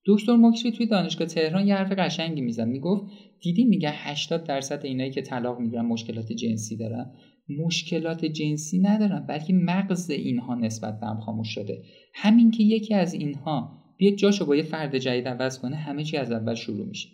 دکتر 0.06 0.36
مکری 0.36 0.72
توی 0.72 0.86
دانشگاه 0.86 1.26
تهران 1.26 1.66
یه 1.66 1.74
حرف 1.74 1.92
قشنگی 1.92 2.40
میزن 2.40 2.68
می‌گفت 2.68 3.04
دیدی 3.42 3.64
میگه 3.64 3.90
80 3.92 4.44
درصد 4.44 4.84
اینایی 4.84 5.10
که 5.10 5.22
طلاق 5.22 5.58
می‌گیرن 5.60 5.86
مشکلات 5.86 6.32
جنسی 6.32 6.76
دارن؟ 6.76 7.12
مشکلات 7.48 8.24
جنسی 8.24 8.78
ندارن 8.78 9.26
بلکه 9.26 9.52
مغز 9.52 10.10
اینها 10.10 10.54
نسبت 10.54 11.00
به 11.00 11.06
هم 11.06 11.20
خاموش 11.20 11.48
شده. 11.48 11.82
همین 12.14 12.50
که 12.50 12.62
یکی 12.62 12.94
از 12.94 13.14
اینها 13.14 13.80
بیاد 13.96 14.14
جاشو 14.14 14.46
با 14.46 14.56
یه 14.56 14.62
فرد 14.62 14.98
جدید 14.98 15.28
عوض 15.28 15.58
کنه 15.58 15.76
همه 15.76 16.04
چی 16.04 16.16
از 16.16 16.32
اول 16.32 16.54
شروع 16.54 16.86
میشه. 16.86 17.08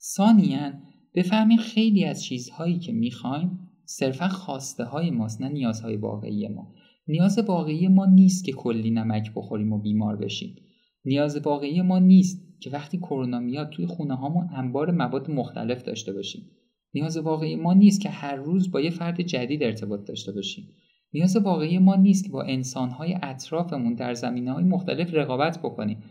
ثانیا 0.00 0.72
بفهمیم 1.14 1.58
خیلی 1.58 2.04
از 2.04 2.24
چیزهایی 2.24 2.78
که 2.78 2.92
می‌خوایم 2.92 3.69
صرفا 3.92 4.28
خواسته 4.28 4.84
های 4.84 5.10
ماست 5.10 5.40
نه 5.40 5.48
نیازهای 5.48 5.96
واقعی 5.96 6.48
ما. 6.48 6.74
نیاز 7.08 7.38
واقعی 7.38 7.88
ما 7.88 8.06
نیست 8.06 8.44
که 8.44 8.52
کلی 8.52 8.90
نمک 8.90 9.32
بخوریم 9.34 9.72
و 9.72 9.78
بیمار 9.78 10.16
بشیم. 10.16 10.56
نیاز 11.04 11.36
واقعی 11.36 11.82
ما 11.82 11.98
نیست 11.98 12.60
که 12.60 12.70
وقتی 12.70 12.98
کرونا 12.98 13.40
میاد 13.40 13.70
توی 13.70 13.86
خونه 13.86 14.14
هامون 14.14 14.48
انبار 14.52 14.90
مواد 14.90 15.30
مختلف 15.30 15.82
داشته 15.82 16.12
باشیم. 16.12 16.50
نیاز 16.94 17.16
واقعی 17.16 17.56
ما 17.56 17.72
نیست 17.72 18.00
که 18.00 18.08
هر 18.08 18.36
روز 18.36 18.70
با 18.70 18.80
یه 18.80 18.90
فرد 18.90 19.20
جدید 19.20 19.62
ارتباط 19.62 20.08
داشته 20.08 20.32
باشیم. 20.32 20.68
نیاز 21.12 21.36
واقعی 21.36 21.78
ما 21.78 21.94
نیست 21.94 22.24
که 22.24 22.30
با 22.30 22.42
انسانهای 22.42 23.16
اطرافمون 23.22 23.94
در 23.94 24.14
زمینه 24.14 24.52
های 24.52 24.64
مختلف 24.64 25.14
رقابت 25.14 25.58
بکنیم. 25.58 26.02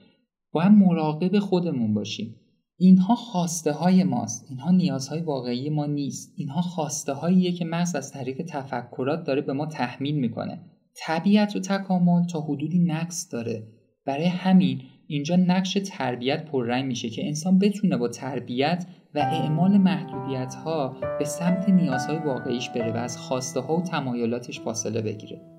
با 0.51 0.62
هم 0.62 0.77
مراقب 0.77 1.39
خودمون 1.39 1.93
باشیم. 1.93 2.36
اینها 2.81 3.15
خواسته 3.15 3.71
های 3.71 4.03
ماست. 4.03 4.45
اینها 4.50 4.71
نیازهای 4.71 5.21
واقعی 5.21 5.69
ما 5.69 5.86
نیست. 5.86 6.33
اینها 6.36 6.62
خواسته 6.62 7.13
هاییه 7.13 7.51
که 7.51 7.65
محض 7.65 7.95
از 7.95 8.12
طریق 8.12 8.41
تفکرات 8.41 9.24
داره 9.24 9.41
به 9.41 9.53
ما 9.53 9.65
تحمیل 9.65 10.15
می‌کنه. 10.15 10.62
طبیعت 10.95 11.55
و 11.55 11.59
تکامل 11.59 12.25
تا 12.25 12.41
حدودی 12.41 12.79
نقص 12.79 13.33
داره. 13.33 13.63
برای 14.05 14.25
همین 14.25 14.81
اینجا 15.07 15.36
نقش 15.36 15.77
تربیت 15.86 16.45
پررنگ 16.45 16.86
میشه 16.86 17.09
که 17.09 17.27
انسان 17.27 17.59
بتونه 17.59 17.98
با 17.98 18.07
تربیت 18.07 18.86
و 19.15 19.19
اعمال 19.19 19.77
محدودیت 19.77 20.55
ها 20.55 20.95
به 21.19 21.25
سمت 21.25 21.69
نیازهای 21.69 22.17
واقعیش 22.17 22.69
بره 22.69 22.91
و 22.91 22.98
از 22.98 23.17
خواسته 23.17 23.59
ها 23.59 23.77
و 23.77 23.81
تمایلاتش 23.81 24.59
فاصله 24.59 25.01
بگیره. 25.01 25.58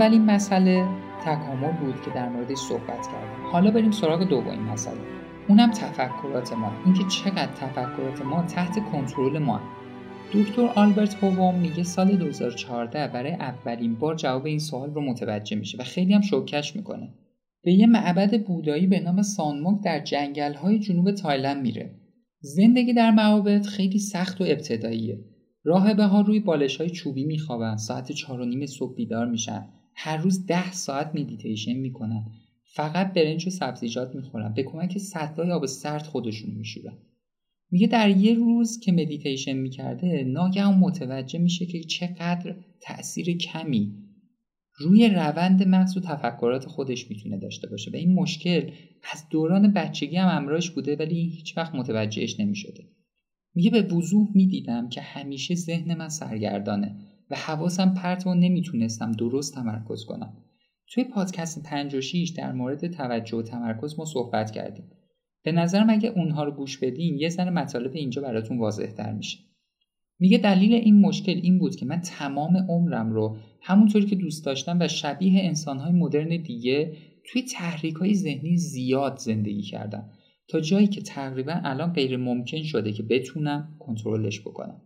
اولین 0.00 0.24
مسئله 0.24 0.88
تکامل 1.24 1.72
بود 1.72 1.94
که 2.04 2.10
در 2.14 2.28
موردش 2.28 2.58
صحبت 2.58 3.06
کردیم. 3.06 3.46
حالا 3.52 3.70
بریم 3.70 3.90
سراغ 3.90 4.24
دومین 4.24 4.60
مسئله. 4.60 5.00
اونم 5.48 5.70
تفکرات 5.70 6.52
ما. 6.52 6.72
اینکه 6.84 7.04
چقدر 7.04 7.52
تفکرات 7.52 8.22
ما 8.22 8.42
تحت 8.42 8.78
کنترل 8.92 9.38
ما 9.38 9.60
دکتر 10.34 10.66
آلبرت 10.74 11.24
هووم 11.24 11.54
میگه 11.54 11.82
سال 11.82 12.16
2014 12.16 13.08
برای 13.08 13.32
اولین 13.32 13.94
بار 13.94 14.14
جواب 14.14 14.46
این 14.46 14.58
سوال 14.58 14.94
رو 14.94 15.00
متوجه 15.00 15.56
میشه 15.56 15.78
و 15.78 15.82
خیلی 15.82 16.14
هم 16.14 16.20
شوکش 16.20 16.76
می‌کنه. 16.76 17.14
به 17.62 17.72
یه 17.72 17.86
معبد 17.86 18.44
بودایی 18.44 18.86
به 18.86 19.00
نام 19.00 19.22
سانموک 19.22 19.84
در 19.84 20.00
جنگل 20.00 20.54
های 20.54 20.78
جنوب 20.78 21.10
تایلند 21.10 21.62
میره. 21.62 21.94
زندگی 22.40 22.92
در 22.92 23.10
معابد 23.10 23.66
خیلی 23.66 23.98
سخت 23.98 24.40
و 24.40 24.44
ابتداییه. 24.44 25.24
راهبه 25.64 26.04
ها 26.04 26.20
روی 26.20 26.40
بالش 26.40 26.76
های 26.76 26.90
چوبی 26.90 27.24
میخوابن. 27.24 27.76
ساعت 27.76 28.12
چهار 28.12 28.40
و 28.40 28.44
نیم 28.44 28.66
صبح 28.66 28.94
بیدار 28.94 29.26
میشن. 29.26 29.79
هر 30.02 30.16
روز 30.16 30.46
ده 30.46 30.72
ساعت 30.72 31.14
مدیتیشن 31.14 31.72
می‌کنن. 31.72 32.26
فقط 32.64 33.12
برنج 33.12 33.46
و 33.46 33.50
سبزیجات 33.50 34.14
می‌خورن. 34.14 34.54
به 34.54 34.62
کمک 34.62 34.98
سطلای 34.98 35.50
آب 35.50 35.66
سرد 35.66 36.02
خودشون 36.02 36.50
میشورن. 36.50 36.98
میگه 37.70 37.86
در 37.86 38.10
یه 38.10 38.34
روز 38.34 38.80
که 38.80 38.92
مدیتیشن 38.92 39.52
می‌کرده 39.52 40.24
ناگهان 40.24 40.78
متوجه 40.78 41.38
میشه 41.38 41.66
که 41.66 41.80
چقدر 41.80 42.56
تاثیر 42.80 43.36
کمی 43.36 43.94
روی 44.76 45.08
روند 45.08 45.68
مغز 45.68 45.96
و 45.96 46.00
تفکرات 46.00 46.66
خودش 46.66 47.10
می‌تونه 47.10 47.38
داشته 47.38 47.68
باشه 47.68 47.90
و 47.90 47.96
این 47.96 48.14
مشکل 48.14 48.70
از 49.12 49.24
دوران 49.30 49.72
بچگی 49.72 50.16
هم 50.16 50.42
همراهش 50.42 50.70
بوده 50.70 50.96
ولی 50.96 51.30
هیچ 51.30 51.58
وقت 51.58 51.74
متوجهش 51.74 52.40
نمی‌شده. 52.40 52.84
میگه 53.54 53.70
به 53.70 53.82
وضوح 53.82 54.28
می‌دیدم 54.34 54.88
که 54.88 55.00
همیشه 55.00 55.54
ذهن 55.54 55.94
من 55.94 56.08
سرگردانه. 56.08 57.09
و 57.30 57.36
حواسم 57.36 57.94
پرت 57.94 58.26
و 58.26 58.34
نمی‌تونستم 58.34 59.12
درست 59.12 59.54
تمرکز 59.54 60.04
کنم. 60.04 60.36
توی 60.88 61.04
پادکست 61.04 61.62
56 61.62 62.32
در 62.36 62.52
مورد 62.52 62.86
توجه 62.86 63.36
و 63.36 63.42
تمرکز 63.42 63.98
ما 63.98 64.04
صحبت 64.04 64.50
کردیم. 64.50 64.90
به 65.42 65.52
نظرم 65.52 65.90
اگه 65.90 66.08
اونها 66.08 66.44
رو 66.44 66.50
گوش 66.50 66.78
بدین 66.78 67.18
یه 67.18 67.28
ذره 67.28 67.50
مطالب 67.50 67.94
اینجا 67.94 68.22
براتون 68.22 68.58
واضح 68.58 68.86
تر 68.86 69.12
میشه. 69.12 69.38
میگه 70.18 70.38
دلیل 70.38 70.74
این 70.74 71.00
مشکل 71.00 71.40
این 71.42 71.58
بود 71.58 71.76
که 71.76 71.86
من 71.86 72.00
تمام 72.00 72.56
عمرم 72.56 73.12
رو 73.12 73.36
همونطوری 73.62 74.06
که 74.06 74.16
دوست 74.16 74.44
داشتم 74.46 74.78
و 74.80 74.88
شبیه 74.88 75.44
انسانهای 75.44 75.92
مدرن 75.92 76.42
دیگه 76.42 76.96
توی 77.24 77.42
تحریک 77.42 77.94
های 77.94 78.14
ذهنی 78.14 78.56
زیاد 78.56 79.18
زندگی 79.18 79.62
کردم 79.62 80.10
تا 80.48 80.60
جایی 80.60 80.86
که 80.86 81.00
تقریبا 81.00 81.60
الان 81.64 81.92
غیر 81.92 82.16
ممکن 82.16 82.62
شده 82.62 82.92
که 82.92 83.02
بتونم 83.02 83.76
کنترلش 83.78 84.40
بکنم. 84.40 84.82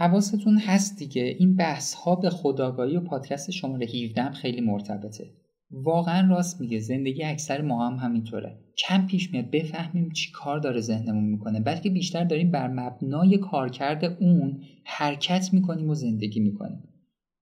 حواستون 0.00 0.58
هست 0.58 0.98
دیگه. 0.98 1.22
این 1.22 1.56
بحث 1.56 1.94
ها 1.94 2.14
به 2.16 2.30
خداگاهی 2.30 2.96
و 2.96 3.00
پادکست 3.00 3.50
شماره 3.50 3.86
17 3.86 4.30
خیلی 4.30 4.60
مرتبطه. 4.60 5.30
واقعا 5.70 6.28
راست 6.28 6.60
میگه. 6.60 6.78
زندگی 6.78 7.24
اکثر 7.24 7.62
ما 7.62 7.88
هم 7.88 7.96
همینطوره. 7.96 8.58
کم 8.78 9.06
پیش 9.06 9.32
میاد 9.32 9.50
بفهمیم 9.50 10.10
چی 10.10 10.30
کار 10.32 10.58
داره 10.58 10.80
ذهنمون 10.80 11.24
می‌کنه. 11.24 11.60
بلکه 11.60 11.90
بیشتر 11.90 12.24
داریم 12.24 12.50
بر 12.50 12.68
مبنای 12.68 13.38
کارکرد 13.38 14.04
اون 14.20 14.62
حرکت 14.84 15.52
می‌کنیم 15.52 15.90
و 15.90 15.94
زندگی 15.94 16.40
می‌کنیم. 16.40 16.82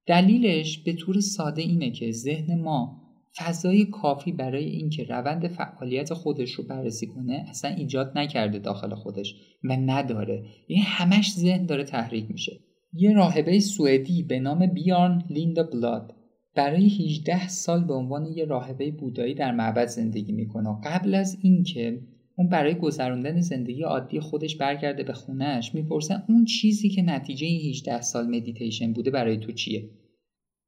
دلیلش 0.07 0.79
به 0.79 0.93
طور 0.93 1.21
ساده 1.21 1.63
اینه 1.63 1.91
که 1.91 2.11
ذهن 2.11 2.61
ما 2.61 3.06
فضای 3.39 3.85
کافی 3.85 4.33
برای 4.33 4.65
اینکه 4.65 5.05
روند 5.05 5.49
فعالیت 5.49 6.15
خودش 6.15 6.53
رو 6.53 6.65
بررسی 6.65 7.07
کنه 7.07 7.45
اصلا 7.49 7.71
ایجاد 7.71 8.13
نکرده 8.19 8.59
داخل 8.59 8.95
خودش 8.95 9.35
و 9.65 9.77
نداره. 9.77 10.45
یعنی 10.69 10.83
همش 10.83 11.33
ذهن 11.33 11.67
داره 11.67 11.85
تحریک 11.85 12.31
میشه. 12.31 12.61
یه 12.93 13.13
راهبه 13.13 13.61
سوئدی 13.61 14.23
به 14.23 14.41
نام 14.41 14.67
بیورن 14.67 15.25
لیندبلاد. 15.31 16.13
برای 16.55 16.87
18 16.87 17.49
سال 17.49 17.85
به 17.85 17.95
عنوان 17.95 18.27
یه 18.27 18.45
راهبه 18.45 18.91
بودایی 18.91 19.35
در 19.35 19.53
معبد 19.53 19.87
زندگی 19.87 20.33
می‌کنه. 20.33 20.81
قبل 20.85 21.15
از 21.15 21.39
اینکه 21.43 22.01
اون 22.39 22.49
برای 22.49 22.75
گذراندن 22.75 23.41
زندگی 23.41 23.83
عادی 23.83 24.21
خودش 24.21 24.57
برگرده 24.57 25.03
به 25.03 25.13
خونهش 25.13 25.75
می‌پرسه 25.75 26.15
اون 26.29 26.45
چیزی 26.45 26.89
که 26.89 27.03
نتیجه 27.03 27.47
18 27.47 28.01
سال 28.01 28.27
مدیتیشن 28.27 28.93
بوده 28.93 29.11
برای 29.11 29.37
تو 29.37 29.53
چیه؟ 29.53 29.91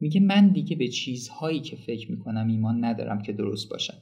میگه 0.00 0.20
من 0.20 0.48
دیگه 0.48 0.76
به 0.76 0.88
چیزهایی 0.88 1.60
که 1.60 1.76
فکر 1.76 2.10
می‌کنم 2.10 2.48
ایمان 2.48 2.84
ندارم 2.84 3.22
که 3.22 3.32
درست 3.32 3.70
باشن. 3.70 3.98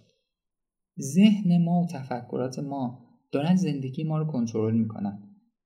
ذهن 1.01 1.65
ما 1.65 1.83
و 1.83 1.87
تفکرات 1.87 2.59
ما 2.59 3.07
دارن 3.33 3.57
زندگی 3.57 4.05
ما 4.05 4.19
رو 4.19 4.25
کنترل 4.25 4.75
می‌کنن 4.75 5.23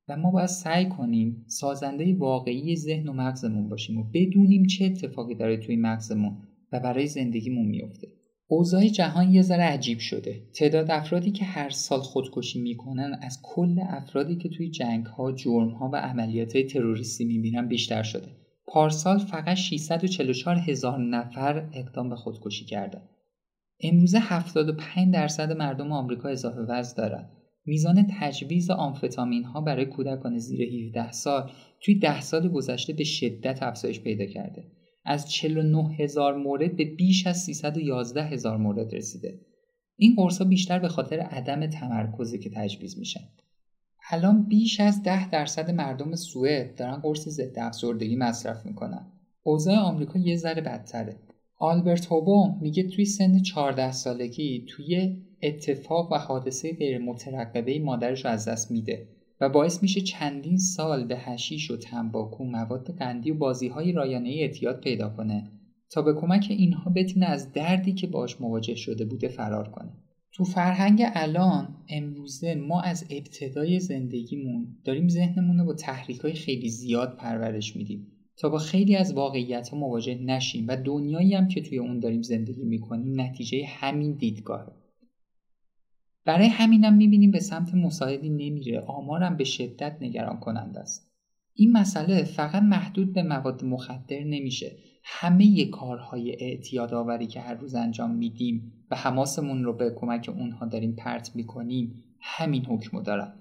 و 0.09 0.17
ما 0.17 0.31
باید 0.31 0.47
سعی 0.47 0.89
کنیم 0.89 1.45
سازنده 1.47 2.15
واقعی 2.15 2.77
ذهن 2.77 3.09
و 3.09 3.13
مغزمون 3.13 3.69
باشیم 3.69 3.99
و 3.99 4.05
بدونیم 4.15 4.67
چه 4.67 4.85
اتفاقی 4.85 5.35
داره 5.35 5.57
توی 5.57 5.77
مغزمون 5.77 6.37
و 6.73 6.81
برای 6.81 7.07
زندگیمون 7.07 7.67
میفته 7.67 8.09
اوضاع 8.49 8.89
جهان 8.89 9.31
یه 9.31 9.43
ذره 9.43 9.63
عجیب 9.63 9.99
شده. 9.99 10.43
تعداد 10.55 10.91
افرادی 10.91 11.31
که 11.31 11.45
هر 11.45 11.71
سال 11.71 12.01
خودکشی 12.01 12.61
می‌کنن 12.61 13.19
از 13.23 13.39
کل 13.43 13.81
افرادی 13.83 14.37
که 14.37 14.49
توی 14.49 14.71
جنگ 14.71 15.07
ها 15.07 15.91
و 15.93 15.97
عملیات 15.97 16.59
تروریستی 16.59 17.25
می‌بینن 17.25 17.69
بیشتر 17.69 18.03
شده. 18.03 18.40
پارسال 18.73 19.19
فقط 19.19 19.57
644 19.57 20.57
هزار 20.57 20.99
نفر 20.99 21.69
اقدام 21.73 22.09
به 22.09 22.17
خودکشی 22.17 22.65
کردن 22.65 23.03
امروزه 23.83 24.19
75 24.19 25.15
درصد 25.15 25.53
مردم 25.53 25.93
آمریکا 25.93 26.29
اضافه 26.29 26.61
وزن 26.61 26.95
دارن 26.97 27.31
میزان 27.65 28.07
تجویز 28.21 28.71
آمفتامین 28.71 29.45
ها 29.45 29.61
برای 29.61 29.85
کودکان 29.85 30.39
زیر 30.39 30.89
17 30.89 31.13
سال 31.13 31.51
توی 31.81 31.95
10 31.95 32.21
سال 32.21 32.49
گذشته 32.49 32.93
به 32.93 33.05
شدت 33.05 33.63
افزایش 33.63 34.01
پیدا 34.01 34.27
کرده. 34.27 34.65
از 35.05 35.33
49 35.33 35.97
هزار 35.99 36.37
مورد 36.37 36.77
به 36.77 36.85
بیش 36.85 37.27
از 37.27 37.37
311 37.37 38.25
هزار 38.25 38.57
مورد 38.57 38.95
رسیده. 38.95 39.41
این 39.97 40.15
قرص 40.17 40.43
بیشتر 40.43 40.79
به 40.79 40.89
خاطر 40.89 41.21
عدم 41.21 41.67
تمرکزی 41.67 42.39
که 42.39 42.51
تجویز 42.55 42.99
میشن. 42.99 43.29
الان 44.13 44.43
بیش 44.43 44.81
از 44.81 45.03
10 45.03 45.31
درصد 45.31 45.71
مردم 45.71 46.15
سوئد 46.15 46.79
دارن 46.79 46.97
قرص 46.97 47.29
ضد 47.29 47.59
افسردگی 47.59 48.17
مصرف 48.17 48.67
می‌کنن. 48.67 49.07
اوضاع 49.43 49.77
آمریکا 49.77 50.19
یه 50.19 50.37
ذره 50.37 50.63
بدتره. 50.63 51.17
آلبرت 51.59 52.07
هوبو 52.07 52.55
میگه 52.61 52.83
توی 52.83 53.05
سن 53.05 53.43
14 53.43 53.93
سالگی 53.93 54.65
توی 54.69 55.17
اتفاق 55.43 56.13
و 56.13 56.15
حادثه 56.15 56.73
غیر 56.73 56.99
مترقبه 56.99 57.79
مادرش 57.79 58.25
رو 58.25 58.31
از 58.31 58.49
دست 58.49 58.71
میده 58.71 59.09
و 59.41 59.49
باعث 59.49 59.83
میشه 59.83 60.01
چندین 60.01 60.59
سال 60.59 61.07
به 61.07 61.17
هشیش 61.19 61.71
و 61.71 61.77
تنباکو 61.77 62.45
مواد 62.45 62.97
قندی 62.99 63.31
و 63.31 63.35
بازی 63.35 63.69
های 63.69 63.93
رایانه 63.93 64.29
اعتیاد 64.29 64.81
پیدا 64.81 65.09
کنه 65.09 65.51
تا 65.91 66.03
به 66.03 66.15
کمک 66.15 66.47
اینها 66.51 66.91
بتونه 66.91 67.27
از 67.27 67.53
دردی 67.53 67.93
که 67.93 68.07
باش 68.07 68.41
مواجه 68.41 68.75
شده 68.75 69.05
بوده 69.05 69.29
فرار 69.29 69.69
کنه. 69.69 69.93
تو 70.33 70.45
فرهنگ 70.45 71.03
الان 71.15 71.77
امروزه 71.89 72.55
ما 72.55 72.81
از 72.81 73.07
ابتدای 73.11 73.81
زندگیمون 73.81 74.77
داریم 74.85 75.09
ذهنمون 75.09 75.59
رو 75.59 75.65
با 75.65 75.75
تحریک 75.75 76.21
های 76.21 76.33
خیلی 76.33 76.69
زیاد 76.69 77.17
پرورش 77.17 77.77
میدیم 77.77 78.07
تا 78.37 78.49
با 78.49 78.59
خیلی 78.59 78.97
از 78.97 79.15
واقعیت 79.15 79.69
ها 79.69 79.79
مواجه 79.79 80.15
نشیم 80.15 80.65
و 80.69 80.77
دنیایی 80.77 81.35
هم 81.35 81.49
که 81.49 81.63
توی 81.63 81.79
اون 81.79 82.01
داریم 82.01 82.23
زندگی 82.23 82.65
می‌کنیم 82.65 83.21
نتیجه 83.21 83.67
همین 83.67 84.13
دیدگاهه 84.13 84.73
برای 86.25 86.47
همینم 86.47 86.97
می‌بینیم 86.97 87.31
به 87.31 87.41
سمت 87.41 87.75
مساعدی 87.75 88.29
نمیره 88.29 88.81
آمارم 88.81 89.37
به 89.37 89.45
شدت 89.45 89.97
نگران 90.01 90.41
کننده 90.41 90.81
است. 90.81 91.10
این 91.61 91.73
مسئله 91.73 92.25
فقط 92.25 92.63
محدود 92.63 93.13
به 93.13 93.23
مواد 93.23 93.65
مخدر 93.65 94.25
نمیشه 94.25 94.73
همه 95.05 95.65
کارهای 95.65 96.37
اعتیاد 96.41 96.95
آوری 96.95 97.27
که 97.27 97.41
هر 97.41 97.55
روز 97.55 97.75
انجام 97.75 98.15
میدیم 98.15 98.73
و 98.91 98.97
حماسمون 98.97 99.65
رو 99.65 99.77
به 99.77 99.95
کمک 99.97 100.31
اونها 100.39 100.67
داریم 100.67 100.93
پرت 100.93 101.37
می‌کنیم 101.37 102.05
همین 102.21 102.67
حکمو 102.67 103.03
دارن 103.03 103.33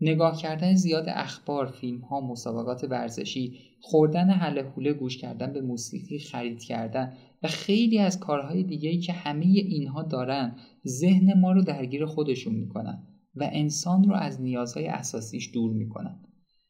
نگاه 0.00 0.36
کردن 0.36 0.74
زیاد 0.74 1.04
اخبار، 1.08 1.66
فیلم 1.66 2.00
ها، 2.00 2.20
مسابقات 2.20 2.84
ورزشی، 2.84 3.58
خوردن 3.80 4.30
حله 4.30 4.62
حوله 4.62 4.92
گوش 4.92 5.18
کردن 5.18 5.52
به 5.52 5.60
موسیقی، 5.60 6.18
خرید 6.18 6.62
کردن 6.62 7.12
و 7.42 7.48
خیلی 7.48 7.98
از 7.98 8.20
کارهای 8.20 8.62
دیگهی 8.62 8.98
که 8.98 9.12
همه 9.12 9.44
اینها 9.44 10.02
دارن 10.02 10.56
ذهن 10.86 11.40
ما 11.40 11.52
رو 11.52 11.62
درگیر 11.62 12.06
خودشون 12.06 12.54
می‌کنن 12.54 13.02
و 13.34 13.50
انسان 13.52 14.04
رو 14.04 14.14
از 14.14 14.40
نیازهای 14.40 14.86
اساسیش 14.86 15.50
دور 15.54 15.72
می‌کنن. 15.72 16.20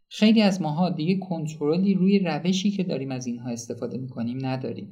خیلی 0.08 0.42
از 0.42 0.62
ماها 0.62 0.90
دیگه 0.90 1.18
کنترلی 1.18 1.94
روی 1.94 2.18
روشی 2.18 2.70
که 2.70 2.82
داریم 2.82 3.10
از 3.10 3.26
اینها 3.26 3.50
استفاده 3.50 3.98
می‌کنیم 3.98 4.46
نداریم 4.46 4.90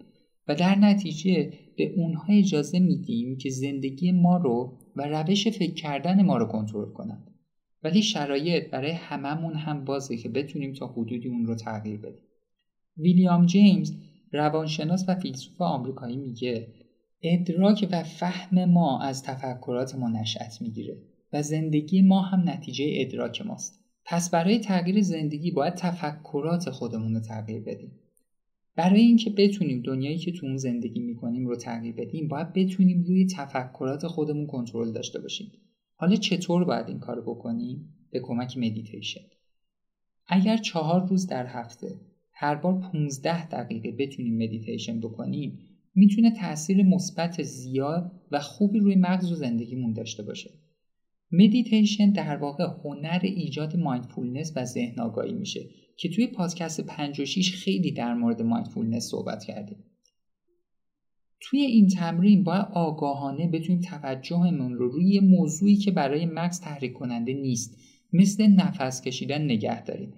و 0.48 0.54
در 0.54 0.78
نتیجه 0.78 1.52
به 1.76 1.92
اونها 1.96 2.32
اجازه 2.32 2.78
میدیم 2.78 3.36
که 3.36 3.50
زندگی 3.50 4.12
ما 4.12 4.36
رو 4.36 4.78
و 4.96 5.08
روش 5.08 5.48
فکر 5.48 5.74
کردن 5.74 6.22
ما 6.22 6.36
رو 6.36 6.46
کنترل 6.46 6.92
کنند. 6.92 7.30
ولی 7.84 8.02
شرایط 8.02 8.70
برای 8.70 8.90
هممون 8.90 9.54
هم 9.54 9.84
بازه 9.84 10.16
که 10.16 10.28
بتونیم 10.28 10.72
تا 10.72 10.86
حدودی 10.86 11.28
اون 11.28 11.46
رو 11.46 11.54
تغییر 11.54 12.00
بدیم. 12.00 12.22
ویلیام 12.96 13.46
جیمز 13.46 13.92
روانشناس 14.32 15.04
و 15.08 15.14
فیلسوف 15.14 15.60
آمریکایی 15.60 16.16
میگه 16.16 16.68
ادراک 17.22 17.88
و 17.92 18.02
فهم 18.02 18.64
ما 18.64 19.00
از 19.00 19.22
تفکرات 19.22 19.94
ما 19.94 20.08
نشأت 20.08 20.62
می‌گیره 20.62 20.96
و 21.32 21.42
زندگی 21.42 22.02
ما 22.02 22.22
هم 22.22 22.48
نتیجه 22.50 22.86
ادراک 22.88 23.42
ماست. 23.42 23.81
پس 24.04 24.30
برای 24.30 24.58
تغییر 24.58 25.02
زندگی 25.02 25.50
باید 25.50 25.74
تفکرات 25.74 26.70
خودمون 26.70 27.14
رو 27.14 27.20
تغییر 27.20 27.62
بدیم. 27.62 27.98
برای 28.76 29.00
اینکه 29.00 29.30
بتونیم 29.30 29.82
دنیایی 29.82 30.18
که 30.18 30.32
تو 30.32 30.46
اون 30.46 30.56
زندگی 30.56 31.00
می‌کنیم 31.00 31.46
رو 31.46 31.56
تغییر 31.56 31.94
بدیم 31.94 32.28
باید 32.28 32.52
بتونیم 32.52 33.02
روی 33.02 33.26
تفکرات 33.26 34.06
خودمون 34.06 34.46
کنترل 34.46 34.92
داشته 34.92 35.20
باشیم. 35.20 35.52
حالا 35.96 36.16
چطور 36.16 36.64
باید 36.64 36.88
این 36.88 36.98
کار 36.98 37.20
بکنیم؟ 37.20 37.94
به 38.10 38.20
کمک 38.20 38.58
مدیتیشن. 38.58 39.20
اگر 40.26 40.56
چهار 40.56 41.06
روز 41.06 41.26
در 41.26 41.46
هفته 41.46 42.00
هر 42.32 42.54
بار 42.54 42.80
15 42.80 43.48
دقیقه 43.48 43.92
بتونیم 43.92 44.42
مدیتیشن 44.42 45.00
بکنیم 45.00 45.58
می‌تونه 45.94 46.30
تاثیر 46.30 46.82
مثبت 46.82 47.42
زیاد 47.42 48.12
و 48.30 48.40
خوبی 48.40 48.78
روی 48.78 48.94
مغز 48.94 49.32
و 49.32 49.34
زندگیمون 49.34 49.92
داشته 49.92 50.22
باشه. 50.22 50.50
مدیتیشن 51.32 52.10
در 52.10 52.36
واقع 52.36 52.66
هنر 52.84 53.20
ایجاد 53.22 53.76
mindfulness 53.76 54.52
و 54.56 54.64
ذهن 54.64 55.00
آگاهی 55.00 55.32
میشه 55.32 55.60
که 55.96 56.08
توی 56.08 56.26
پادکست 56.26 56.80
56 56.80 57.54
خیلی 57.54 57.92
در 57.92 58.14
مورد 58.14 58.42
mindfulness 58.42 59.08
صحبت 59.08 59.44
کردیم. 59.44 59.84
توی 61.40 61.60
این 61.60 61.88
تمرین 61.88 62.44
باید 62.44 62.66
آگاهانه 62.72 63.48
بتونیم 63.48 63.80
توجهمون 63.80 64.74
رو 64.74 64.88
روی 64.88 65.20
موضوعی 65.20 65.76
که 65.76 65.90
برای 65.90 66.26
مغز 66.26 66.60
تحریک 66.60 66.92
کننده 66.92 67.32
نیست 67.32 67.76
مثل 68.12 68.46
نفس 68.46 69.02
کشیدن 69.02 69.42
نگه 69.42 69.84
داریم. 69.84 70.12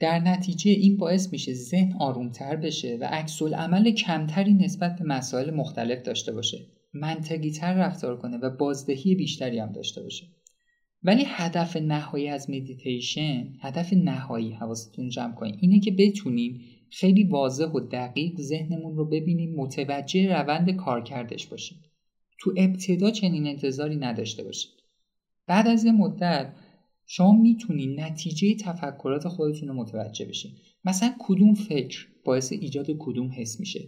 در 0.00 0.18
نتیجه 0.18 0.70
این 0.70 0.96
باعث 0.96 1.32
میشه 1.32 1.52
ذهن 1.52 1.92
آرومتر 1.92 2.56
بشه 2.56 2.98
و 3.00 3.04
عکس 3.04 3.42
عمل 3.42 3.90
کمتری 3.90 4.54
نسبت 4.54 4.98
به 4.98 5.04
مسائل 5.04 5.54
مختلف 5.54 6.02
داشته 6.02 6.32
باشه. 6.32 6.66
منطقی 6.94 7.50
تر 7.50 7.74
رفتار 7.74 8.16
کنه 8.16 8.36
و 8.36 8.50
بازدهی 8.56 9.14
بیشتری 9.14 9.58
هم 9.58 9.72
داشته 9.72 10.02
باشه. 10.02 10.26
ولی 11.02 11.24
هدف 11.26 11.76
نهایی 11.76 12.28
از 12.28 12.50
مدیتیشن 12.50 13.54
هدف 13.60 13.92
نهایی 13.92 14.52
حواستون 14.52 15.08
جمع 15.08 15.34
کنید 15.34 15.58
اینه 15.60 15.80
که 15.80 15.90
بتونیم 15.90 16.60
خیلی 16.90 17.24
واضح 17.24 17.66
و 17.66 17.80
دقیق 17.80 18.40
ذهنمون 18.40 18.96
رو 18.96 19.04
ببینیم 19.04 19.54
متوجه 19.54 20.28
روند 20.28 20.70
کارکردش 20.70 21.46
باشیم 21.46 21.78
تو 22.38 22.54
ابتدا 22.56 23.10
چنین 23.10 23.46
انتظاری 23.46 23.96
نداشته 23.96 24.44
باشید 24.44 24.70
بعد 25.46 25.68
از 25.68 25.84
یه 25.84 25.92
مدت 25.92 26.52
شما 27.06 27.32
می‌تونید 27.32 28.00
نتیجه 28.00 28.56
تفکرات 28.56 29.28
خودتون 29.28 29.68
رو 29.68 29.74
متوجه 29.74 30.24
بشین. 30.24 30.52
مثلا 30.84 31.14
کدوم 31.18 31.54
فکر 31.54 32.06
باعث 32.24 32.52
ایجاد 32.52 32.86
کدوم 32.98 33.30
حس 33.36 33.60
میشه؟ 33.60 33.80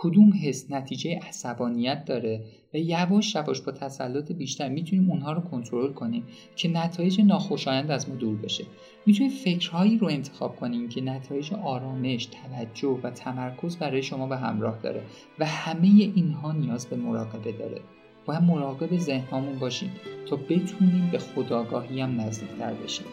کدوم 0.00 0.32
حس 0.42 0.70
نتیجه 0.70 1.18
عصبانیت 1.28 2.04
داره 2.04 2.44
و 2.74 2.76
یواش 2.76 3.34
یواش 3.34 3.60
با 3.60 3.72
تسلط 3.72 4.32
بیشتر 4.32 4.68
می‌تونیم 4.68 5.10
اونها 5.10 5.32
رو 5.32 5.40
کنترل 5.40 5.92
کنیم 5.92 6.22
که 6.56 6.68
نتایج 6.68 7.20
ناخوشایند 7.20 7.90
از 7.90 8.08
ما 8.08 8.14
دور 8.14 8.36
بشه. 8.36 8.64
می‌تونیم 9.06 9.32
فکرهایی 9.32 9.98
رو 9.98 10.06
انتخاب 10.06 10.56
کنیم 10.56 10.88
که 10.88 11.00
نتایج 11.00 11.54
آرامش 11.54 12.26
توجه 12.26 13.00
و 13.02 13.10
تمرکز 13.10 13.76
برای 13.76 14.02
شما 14.02 14.26
به 14.26 14.36
همراه 14.36 14.78
داره 14.82 15.02
و 15.38 15.46
همه 15.46 15.88
اینها 15.88 16.52
نیاز 16.52 16.86
به 16.86 16.96
مراقبه 16.96 17.52
داره. 17.52 17.80
باید 18.26 18.42
مراقب 18.42 18.98
ذهنهامون 18.98 19.58
باشیم 19.58 19.90
تا 20.30 20.36
بتونیم 20.36 21.08
به 21.12 21.18
خودآگاهی 21.18 22.00
هم 22.00 22.20
نزدیکتر 22.20 22.74
بشیم. 22.74 23.06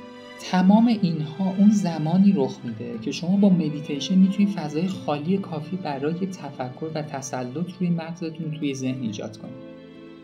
تمام 0.51 0.87
اینها 0.87 1.55
اون 1.57 1.69
زمانی 1.69 2.33
رخ 2.35 2.59
میده 2.63 2.99
که 3.01 3.11
شما 3.11 3.37
با 3.37 3.49
مدیتیشن 3.49 4.15
می‌تونید 4.15 4.49
فضای 4.49 4.87
خالی 4.87 5.37
کافی 5.37 5.75
برای 5.75 6.27
تفکر 6.27 6.91
و 6.95 7.01
تسلط 7.01 7.71
روی 7.79 7.89
مغزتون 7.89 8.51
توی 8.51 8.75
ذهن 8.75 9.01
ایجاد 9.01 9.37
کنید 9.37 9.75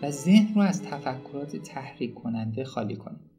و 0.02 0.12
ذهن 0.12 0.56
رو 0.56 0.62
از 0.62 0.84
تفکرات 0.84 1.56
تحریک 1.56 2.14
کننده 2.14 2.64
خالی 2.64 2.96
کنید 2.96 3.31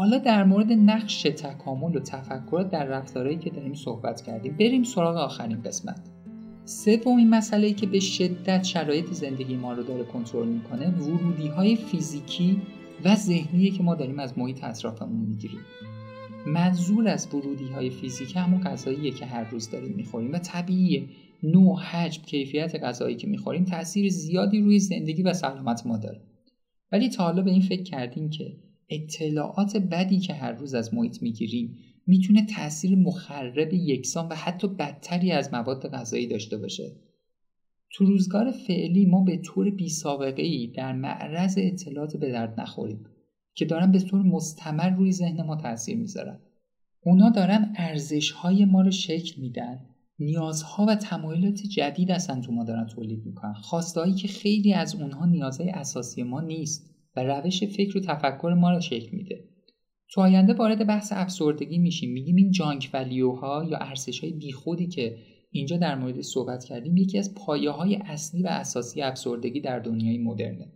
حالا 0.00 0.18
در 0.18 0.44
مورد 0.44 0.72
نقش 0.72 1.22
تکامل 1.22 1.96
و 1.96 2.00
تفکرات 2.00 2.70
در 2.70 2.84
رفتارهایی 2.84 3.38
که 3.38 3.50
داریم 3.50 3.74
صحبت 3.74 4.22
کردیم 4.22 4.56
بریم 4.56 4.82
سراغ 4.82 5.16
آخرین 5.16 5.62
قسمت. 5.62 6.10
سومین 6.64 7.30
مسئله 7.30 7.66
ای 7.66 7.72
که 7.72 7.86
به 7.86 8.00
شدت 8.00 8.64
شرایط 8.64 9.06
زندگی 9.06 9.56
ما 9.56 9.72
رو 9.72 9.82
داره 9.82 10.04
کنترل 10.04 10.48
می‌کنه 10.48 10.90
ورودی 10.90 11.48
های 11.48 11.76
فیزیکی 11.76 12.62
و 13.04 13.14
ذهنی 13.14 13.70
که 13.70 13.82
ما 13.82 13.94
داریم 13.94 14.18
از 14.18 14.38
محیط 14.38 14.64
اطرافمون 14.64 15.26
می‌گیریم. 15.26 15.60
منظور 16.46 17.08
از 17.08 17.34
ورودی 17.34 17.68
های 17.68 17.90
فیزیکی 17.90 18.38
همون 18.38 18.60
غذاییه 18.60 19.10
که 19.10 19.26
هر 19.26 19.50
روز 19.50 19.70
داریم 19.70 19.94
می‌خوریم 19.96 20.32
و 20.32 20.38
طبیعیه. 20.38 21.08
نوع 21.42 21.80
حجم 21.80 22.22
کیفیت 22.22 22.84
غذایی 22.84 23.16
که 23.16 23.26
می‌خوریم 23.26 23.64
تاثیر 23.64 24.10
زیادی 24.10 24.60
روی 24.60 24.78
زندگی 24.78 25.22
و 25.22 25.32
سلامت 25.32 25.86
ما 25.86 25.96
داره. 25.96 26.20
ولی 26.92 27.08
تا 27.08 27.24
حالا 27.24 27.42
به 27.42 27.50
این 27.50 27.62
فکر 27.62 27.82
کردیم 27.82 28.30
که 28.30 28.56
اطلاعات 28.90 29.76
بدی 29.76 30.18
که 30.18 30.34
هر 30.34 30.52
روز 30.52 30.74
از 30.74 30.94
محیط 30.94 31.22
می‌گیریم 31.22 31.76
می‌تونه 32.06 32.46
تاثیر 32.46 32.96
مخرب 32.96 33.72
یکسان 33.72 34.28
و 34.28 34.34
حتی 34.34 34.68
بدتری 34.68 35.32
از 35.32 35.52
مواد 35.52 35.90
غذایی 35.90 36.26
داشته 36.26 36.58
باشه. 36.58 36.92
تو 37.92 38.04
روزگار 38.04 38.50
فعلی 38.50 39.06
ما 39.06 39.24
به 39.24 39.36
طور 39.36 39.70
بی 39.70 39.88
سابقه 39.88 40.42
ای 40.42 40.66
در 40.66 40.92
معرض 40.92 41.54
اطلاعات 41.58 42.16
به 42.16 42.32
درد 42.32 42.60
نخوریم 42.60 43.04
که 43.54 43.64
دارن 43.64 43.92
به 43.92 43.98
طور 43.98 44.22
مستمر 44.22 44.90
روی 44.90 45.12
ذهن 45.12 45.42
ما 45.42 45.56
تاثیر 45.56 45.96
می‌ذارن. 45.96 46.40
اونا 47.00 47.30
دارن 47.30 47.74
ارزش 47.76 48.30
های 48.30 48.64
ما 48.64 48.82
رو 48.82 48.90
شکل 48.90 49.40
میدن. 49.40 49.80
نیازها 50.18 50.86
و 50.88 50.94
تمایلات 50.94 51.62
جدید 51.62 52.10
اصلا 52.10 52.40
تو 52.40 52.52
ما 52.52 52.64
دارن 52.64 52.86
تولید 52.86 53.26
می‌کنن. 53.26 53.52
خواستهایی 53.52 54.14
که 54.14 54.28
خیلی 54.28 54.74
از 54.74 54.94
اونها 54.94 55.26
نیازهای 55.26 55.70
اساسی 55.70 56.22
ما 56.22 56.40
نیست. 56.40 56.89
و 57.16 57.24
روش 57.24 57.64
فکر 57.64 57.98
و 57.98 58.00
تفکر 58.00 58.54
ما 58.58 58.70
را 58.70 58.80
شکل 58.80 59.16
میده. 59.16 59.44
تو 60.12 60.20
آینده 60.20 60.52
وارد 60.52 60.86
بحث 60.86 61.12
افسردگی 61.16 61.78
میشیم. 61.78 62.12
میگیم 62.12 62.36
این 62.36 62.50
جانک 62.50 62.90
ولیوها 62.92 63.64
یا 63.70 63.78
ارزش 63.78 64.20
های 64.20 64.32
بیخودی 64.32 64.86
که 64.86 65.16
اینجا 65.50 65.76
در 65.76 65.94
مورد 65.94 66.20
صحبت 66.20 66.64
کردیم 66.64 66.96
یکی 66.96 67.18
از 67.18 67.34
پایه 67.34 67.70
های 67.70 67.96
اصلی 67.96 68.42
و 68.42 68.46
اساسی 68.46 69.02
افسردگی 69.02 69.60
در 69.60 69.78
دنیای 69.78 70.18
مدرنه. 70.18 70.72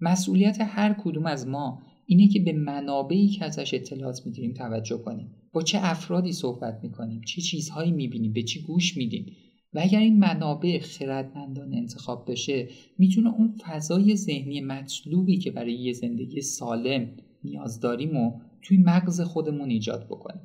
مسئولیت 0.00 0.58
هر 0.60 0.96
کدوم 1.04 1.26
از 1.26 1.48
ما 1.48 1.82
اینه 2.06 2.28
که 2.28 2.40
به 2.40 2.52
منابعی 2.52 3.28
که 3.28 3.44
ازش 3.44 3.74
اطلاعات 3.74 4.20
می‌گیریم 4.26 4.52
توجه 4.52 4.98
کنیم. 4.98 5.34
با 5.52 5.62
چه 5.62 5.78
افرادی 5.82 6.32
صحبت 6.32 6.80
می‌کنیم؟ 6.82 7.20
چه 7.20 7.42
چیزهایی 7.42 7.92
می‌بینیم؟ 7.92 8.32
به 8.32 8.42
چی 8.42 8.62
گوش 8.62 8.96
میدیم؟ 8.96 9.26
و 9.74 9.80
اگر 9.82 9.98
این 9.98 10.18
منابع 10.18 10.78
خردمندانه 10.78 11.76
انتخاب 11.76 12.30
بشه 12.30 12.68
می‌تونه 12.98 13.34
اون 13.34 13.54
فضای 13.62 14.16
ذهنی 14.16 14.60
مطلوبی 14.60 15.38
که 15.38 15.50
برای 15.50 15.72
یه 15.72 15.92
زندگی 15.92 16.40
سالم 16.40 17.16
نیاز 17.44 17.80
داریم 17.80 18.16
و 18.16 18.40
توی 18.62 18.76
مغز 18.76 19.20
خودمون 19.20 19.70
ایجاد 19.70 20.06
بکنه 20.06 20.40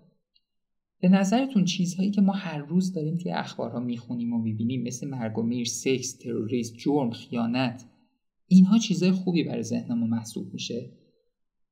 به 1.02 1.10
نظرتون 1.10 1.66
چیزهایی 1.66 2.12
که 2.12 2.22
ما 2.22 2.34
هر 2.34 2.58
روز 2.58 2.94
داریم 2.94 3.18
توی 3.18 3.32
اخبارها 3.32 3.80
می‌خونیم 3.80 4.34
و 4.34 4.42
می‌بینیم 4.42 4.84
مثل 4.84 5.08
مرگ 5.08 5.38
و 5.38 5.44
میر، 5.44 5.66
سکس، 5.66 6.18
تروریسم، 6.18 6.78
جرم، 6.78 7.10
خیانت 7.10 7.86
اینها 8.48 8.78
چیزهای 8.78 9.12
خوبی 9.12 9.44
برای 9.44 9.64
ذهن 9.64 9.94
ما 9.94 10.08
محسوب 10.08 10.54
میشه. 10.54 10.92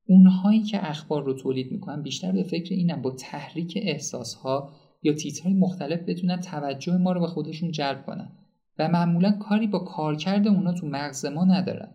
اونهایی 0.06 0.62
که 0.62 0.90
اخبار 0.90 1.24
رو 1.24 1.34
تولید 1.34 1.72
می‌کنن 1.72 2.02
بیشتر 2.02 2.32
به 2.32 2.42
فکر 2.42 2.74
اینم 2.74 3.02
با 3.02 3.10
تحریک 3.10 3.78
احساسها 3.82 4.72
یا 5.04 5.12
تیترهای 5.12 5.54
مختلف 5.54 6.00
بتونن 6.08 6.40
توجه 6.40 6.96
ما 6.96 7.12
رو 7.12 7.20
به 7.20 7.26
خودشون 7.26 7.70
جلب 7.70 8.06
کنن. 8.06 8.32
و 8.78 8.88
معمولا 8.88 9.32
کاری 9.32 9.66
با 9.66 9.78
کارکرد 9.78 10.48
اونا 10.48 10.72
تو 10.72 10.86
مغز 10.86 11.26
ما 11.26 11.44
ندارن. 11.44 11.94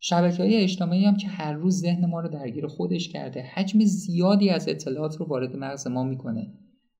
شبکه 0.00 0.42
های 0.42 0.56
اجتماعی 0.56 1.04
هم 1.04 1.16
که 1.16 1.28
هر 1.28 1.52
روز 1.52 1.80
ذهن 1.80 2.06
ما 2.06 2.20
رو 2.20 2.28
درگیر 2.28 2.66
خودش 2.66 3.08
کرده 3.08 3.42
حجم 3.42 3.80
زیادی 3.80 4.50
از 4.50 4.68
اطلاعات 4.68 5.16
رو 5.16 5.26
وارد 5.26 5.56
مغز 5.56 5.86
ما 5.86 6.04
می‌کنه. 6.04 6.52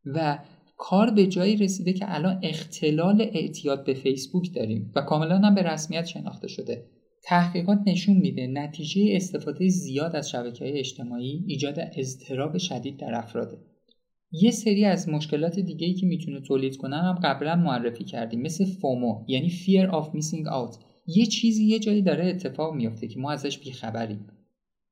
و 0.04 0.38
کار 0.76 1.10
به 1.10 1.26
جایی 1.26 1.56
رسیده 1.56 1.92
که 1.92 2.14
الان 2.14 2.40
اختلال 2.42 3.20
اعتیاد 3.32 3.84
به 3.84 3.94
فیسبوک 3.94 4.54
داریم 4.54 4.92
و 4.96 5.00
کاملا 5.00 5.38
هم 5.38 5.54
به 5.54 5.62
رسمیت 5.62 6.04
شناخته 6.04 6.48
شده. 6.48 6.86
تحقیقات 7.22 7.78
نشون 7.86 8.16
میده 8.16 8.46
نتیجه 8.46 9.16
استفاده 9.16 9.68
زیاد 9.68 10.16
از 10.16 10.30
شبکه 10.30 10.64
های 10.64 10.78
اجتماعی 10.78 11.44
ایجاد 11.46 11.78
اضطراب 11.96 12.58
شدید 12.58 12.96
در 12.96 13.14
افراده. 13.14 13.58
یه 14.42 14.50
سری 14.50 14.84
از 14.84 15.08
مشکلات 15.08 15.60
دیگه 15.60 15.86
ای 15.86 15.94
که 15.94 16.06
می‌تونه 16.06 16.40
تولید 16.40 16.76
کنن 16.76 17.00
هم 17.00 17.14
قبلا 17.14 17.56
معرفی 17.56 18.04
کردیم 18.04 18.42
مثل 18.42 18.64
فومو 18.64 19.24
یعنی 19.28 19.50
fear 19.50 19.90
of 19.90 20.04
missing 20.04 20.46
out. 20.46 20.78
یه 21.06 21.26
چیزی 21.26 21.64
یه 21.64 21.78
جایی 21.78 22.02
داره 22.02 22.26
اتفاق 22.26 22.74
میفته 22.74 23.08
که 23.08 23.18
ما 23.18 23.32
ازش 23.32 23.58
بیخبریم. 23.58 24.26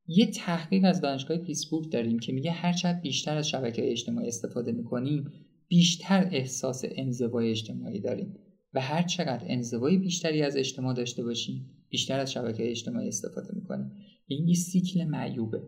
یه 0.06 0.26
تحقیق 0.26 0.84
از 0.84 1.00
دانشگاه 1.00 1.36
پیسبورگ 1.36 1.90
داریم 1.90 2.18
که 2.18 2.32
میگه 2.32 2.50
هرچند 2.50 3.02
بیشتر 3.02 3.36
از 3.36 3.48
شبکه 3.48 3.90
اجتماعی 3.90 4.28
استفاده 4.28 4.72
می‌کنیم 4.72 5.30
بیشتر 5.68 6.28
احساس 6.32 6.84
انزوای 6.96 7.50
اجتماعی 7.50 8.00
داریم. 8.00 8.34
و 8.74 8.80
هر 8.80 9.02
چقدر 9.02 9.44
انزوای 9.46 9.98
بیشتری 9.98 10.42
از 10.42 10.56
اجتماع 10.56 10.94
داشته 10.94 11.24
باشیم 11.24 11.70
بیشتر 11.88 12.20
از 12.20 12.32
شبکه 12.32 12.70
اجتماعی 12.70 13.08
استفاده 13.08 13.54
می‌کنیم. 13.54 13.92
این 14.26 14.48
یه 14.48 14.54
سیکل 14.54 15.04
معیوبه. 15.04 15.62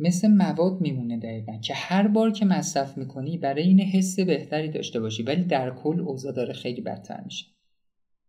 مثل 0.00 0.28
مواد 0.30 0.80
میمونه 0.80 1.18
دقیقا 1.18 1.56
که 1.56 1.74
هر 1.74 2.08
بار 2.08 2.30
که 2.30 2.44
مصرف 2.44 2.98
می‌کنی 2.98 3.38
برای 3.38 3.62
این 3.62 3.80
حس 3.80 4.20
بهتری 4.20 4.68
داشته 4.68 5.00
باشی 5.00 5.22
ولی 5.22 5.44
در 5.44 5.70
کل 5.70 6.00
اوضاع 6.00 6.32
داره 6.32 6.52
خیلی 6.52 6.80
بدتر 6.80 7.20
میشه. 7.24 7.46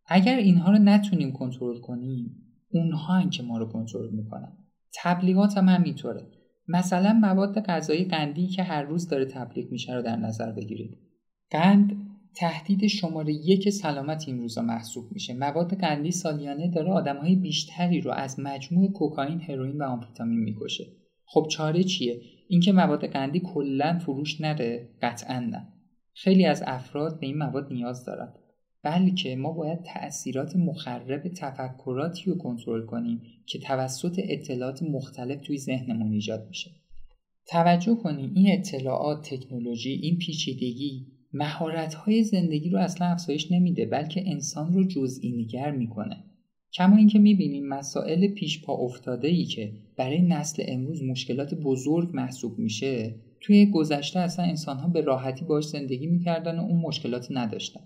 اگر 0.06 0.38
اینها 0.38 0.72
رو 0.72 0.78
نتونیم 0.78 1.32
کنترل 1.32 1.80
کنیم 1.80 2.36
اونها 2.72 3.20
هم 3.20 3.30
که 3.30 3.44
ما 3.44 3.58
رو 3.58 3.66
کنترل 3.66 4.10
می‌کنن. 4.10 4.58
تبلیغات 5.04 5.58
هم 5.58 5.70
همینطوره. 5.70 6.28
مثلا 6.68 7.14
مواد 7.14 7.62
غذایی 7.62 8.06
قندی 8.06 8.48
که 8.48 8.64
هر 8.64 8.84
روز 8.84 9.08
داره 9.08 9.26
تبلیغ 9.26 9.72
میشه 9.72 9.94
رو 9.94 10.02
در 10.02 10.16
نظر 10.16 10.52
بگیرید. 10.52 10.98
قند 11.50 12.08
تهدید 12.36 12.88
شماره 12.88 13.34
یک 13.34 13.70
سلامت 13.70 14.24
این 14.28 14.40
روزا 14.40 14.62
محسوب 14.62 15.12
میشه. 15.12 15.34
مواد 15.34 15.74
قندی 15.74 16.12
سالیانه 16.12 16.68
داره 16.68 16.92
آدمهای 16.92 17.36
بیشتری 17.36 18.02
رو 18.02 18.12
از 18.12 18.40
مجموع 18.40 18.92
کوکائین 18.92 19.42
هروئین 19.42 19.78
و 19.78 19.84
آمفتامین 19.84 20.40
می‌کشه. 20.40 21.01
خب 21.34 21.48
چاره 21.50 21.84
چیه؟ 21.84 22.22
اینکه 22.48 22.72
مواد 22.72 23.06
قندی 23.06 23.39
کلا 23.39 24.00
فروش 24.00 24.41
نره 24.41 24.89
قطعا 25.02 25.39
نه. 25.39 25.67
خیلی 26.13 26.46
از 26.46 26.63
افراد 26.65 27.20
به 27.20 27.28
این 27.28 27.38
مواد 27.38 27.74
نیاز 27.74 28.06
دارند 28.06 28.34
بلکه 28.84 29.36
ما 29.36 29.52
باید 29.52 29.84
تأثیرات 29.84 30.56
مخرب 30.56 31.28
تفکراتی 31.38 32.24
رو 32.32 32.38
کنترل 32.38 32.86
کنیم 32.86 33.22
که 33.46 33.60
توسط 33.60 34.20
اطلاعات 34.24 34.84
مختلف 34.84 35.41
توی 35.41 35.58
ذهنمون 35.58 36.12
ایجاد 36.12 36.48
میشه. 36.48 36.72
توجه 37.48 37.96
کنیم 37.96 38.32
این 38.36 38.60
اطلاعات 38.60 39.30
تکنولوژی 39.34 39.91
این 39.91 40.17
پیچیدگی 40.17 41.08
مهارت 41.34 41.94
های 41.94 42.24
زندگی 42.24 42.70
رو 42.70 42.80
اصلا 42.80 43.08
افزایش 43.08 43.52
نمیده 43.52 43.86
بلکه 43.86 44.24
انسان 44.26 44.74
رو 44.74 44.88
جزئی 44.88 45.32
نگر 45.32 45.72
می‌کنه. 45.72 46.31
کما 46.74 46.98
اینکه 46.98 47.20
می‌بینیم 47.20 47.68
مسائل 47.68 48.28
پیش 48.28 48.62
پا 48.62 48.74
افتاده 48.74 49.28
ای 49.28 49.46
که 49.46 49.74
برای 49.98 50.22
نسل 50.22 50.64
امروز 50.68 51.04
مشکلات 51.04 51.54
بزرگ 51.54 52.10
محسوب 52.14 52.60
میشه 52.60 53.16
توی 53.42 53.66
گذشته 53.66 54.20
اصلا 54.20 54.46
انسان 54.46 54.78
ها 54.78 54.88
به 54.88 55.02
راحتی 55.02 55.46
باش 55.46 55.66
زندگی 55.66 56.08
می‌کردن 56.08 56.60
و 56.60 56.62
اون 56.62 56.82
مشکلات 56.82 57.28
نداشتن. 57.30 57.82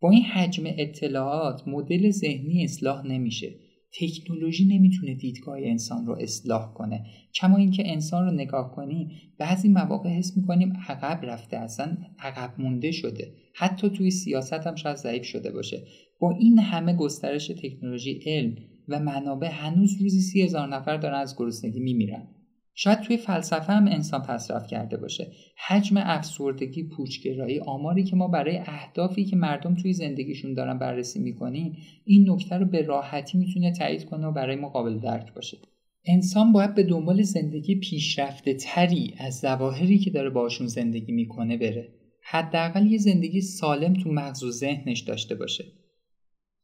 با 0.00 0.10
این 0.10 0.22
حجم 0.22 0.62
اطلاعات 0.66 1.68
مدل 1.68 2.10
ذهنی 2.10 2.64
اصلاح 2.64 3.06
نمیشه. 3.06 3.54
تکنولوژی 3.92 4.64
نمی‌تونه 4.64 5.14
دیدگاه 5.14 5.58
انسان 5.62 6.06
رو 6.06 6.16
اصلاح 6.20 6.74
کنه. 6.74 7.06
کما 7.34 7.56
اینکه 7.56 7.92
انسان 7.92 8.24
رو 8.24 8.30
نگاه 8.30 8.74
کنیم 8.74 9.10
بعضی 9.38 9.68
مواقع 9.68 10.08
حس 10.08 10.36
می‌کنیم 10.36 10.72
عقب 10.88 11.20
رفته 11.24 11.56
اصلا 11.56 11.96
عقب 12.18 12.60
مونده 12.60 12.90
شده. 12.90 13.34
حتی 13.58 13.90
توی 13.90 14.10
سیاست 14.10 14.66
هم 14.66 14.74
شاید 14.74 14.96
ضعیف 14.96 15.24
شده 15.24 15.50
باشه. 15.50 15.82
با 16.20 16.30
این 16.30 16.58
همه 16.58 16.92
گسترش 16.92 17.46
تکنولوژی 17.46 18.20
علم 18.26 18.56
و 18.88 19.00
منابع 19.00 19.48
هنوز 19.48 20.02
روزی 20.02 20.20
سی 20.20 20.42
هزار 20.42 20.68
نفر 20.68 20.96
دارن 20.96 21.18
از 21.18 21.36
گرسنگی 21.38 21.80
میمیرن. 21.80 22.28
شاید 22.74 23.00
توی 23.00 23.16
فلسفه 23.16 23.72
هم 23.72 23.86
انسان 23.86 24.22
پسرفت 24.22 24.66
کرده 24.66 24.96
باشه. 24.96 25.32
حجم 25.66 25.96
افسردگی 25.96 26.82
پوچگرایی 26.82 27.60
آماری 27.60 28.04
که 28.04 28.16
ما 28.16 28.28
برای 28.28 28.58
اهدافی 28.58 29.24
که 29.24 29.36
مردم 29.36 29.74
توی 29.74 29.92
زندگیشون 29.92 30.54
دارن 30.54 30.78
بررسی 30.78 31.20
می‌کنیم 31.20 31.76
این 32.04 32.30
نکته 32.30 32.56
رو 32.56 32.66
به 32.66 32.82
راحتی 32.82 33.38
می‌تونه 33.38 33.72
تایید 33.72 34.04
کنه 34.04 34.26
و 34.26 34.32
برای 34.32 34.56
ما 34.56 34.68
قابل 34.68 34.98
درک 34.98 35.34
باشه. 35.34 35.58
انسان 36.06 36.52
باید 36.52 36.74
به 36.74 36.82
دنبال 36.82 37.22
زندگی 37.22 37.74
پیشرفته 37.74 38.54
تری 38.54 39.14
از 39.18 39.34
ظواهری 39.34 39.98
که 39.98 40.10
داره 40.10 40.30
باشون 40.30 40.66
زندگی 40.66 41.12
می‌کنه 41.12 41.56
بره. 41.56 41.95
حداقل 42.28 42.86
یه 42.86 42.98
زندگی 42.98 43.40
سالم 43.40 43.94
تو 43.94 44.12
مغز 44.12 44.42
و 44.42 44.50
ذهنش 44.50 45.00
داشته 45.00 45.34
باشه. 45.34 45.64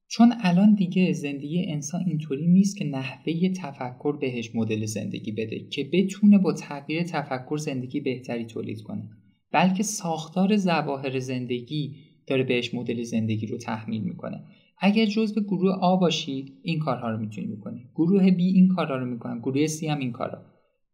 چون 0.08 0.32
الان 0.40 0.74
دیگه 0.74 1.12
زندگی 1.12 1.64
انسان 1.66 2.04
اینطوری 2.06 2.46
نیست 2.46 2.76
که 2.76 2.84
نحوه 2.84 3.48
تفکر 3.48 4.16
بهش 4.16 4.54
مدل 4.54 4.84
زندگی 4.84 5.32
بده 5.32 5.68
که 5.68 5.90
بتونه 5.92 6.38
با 6.38 6.52
تغییر 6.52 7.02
تفکر 7.02 7.56
زندگی 7.56 8.00
بهتری 8.00 8.44
تولید 8.44 8.82
کنه. 8.82 9.08
بلکه 9.52 9.82
ساختار 9.82 10.56
ظواهر 10.56 11.18
زندگی 11.18 11.96
داره 12.26 12.42
بهش 12.42 12.74
مدل 12.74 13.02
زندگی 13.02 13.46
رو 13.46 13.58
تحمیل 13.58 14.02
می‌کنه. 14.02 14.44
اگر 14.78 15.06
جزء 15.06 15.40
گروه 15.40 15.72
آ 15.72 15.96
باشی 15.96 16.52
این 16.62 16.78
کارها 16.78 17.10
رو 17.10 17.18
می‌تونی 17.18 17.46
بکنی 17.46 17.88
گروه 17.94 18.30
بی 18.30 18.46
این 18.46 18.68
کارها 18.68 18.96
رو 18.96 19.06
می‌کنن 19.06 19.38
گروه 19.38 19.66
سی 19.66 19.86
هم 19.86 19.98
این 19.98 20.12
کارها. 20.12 20.42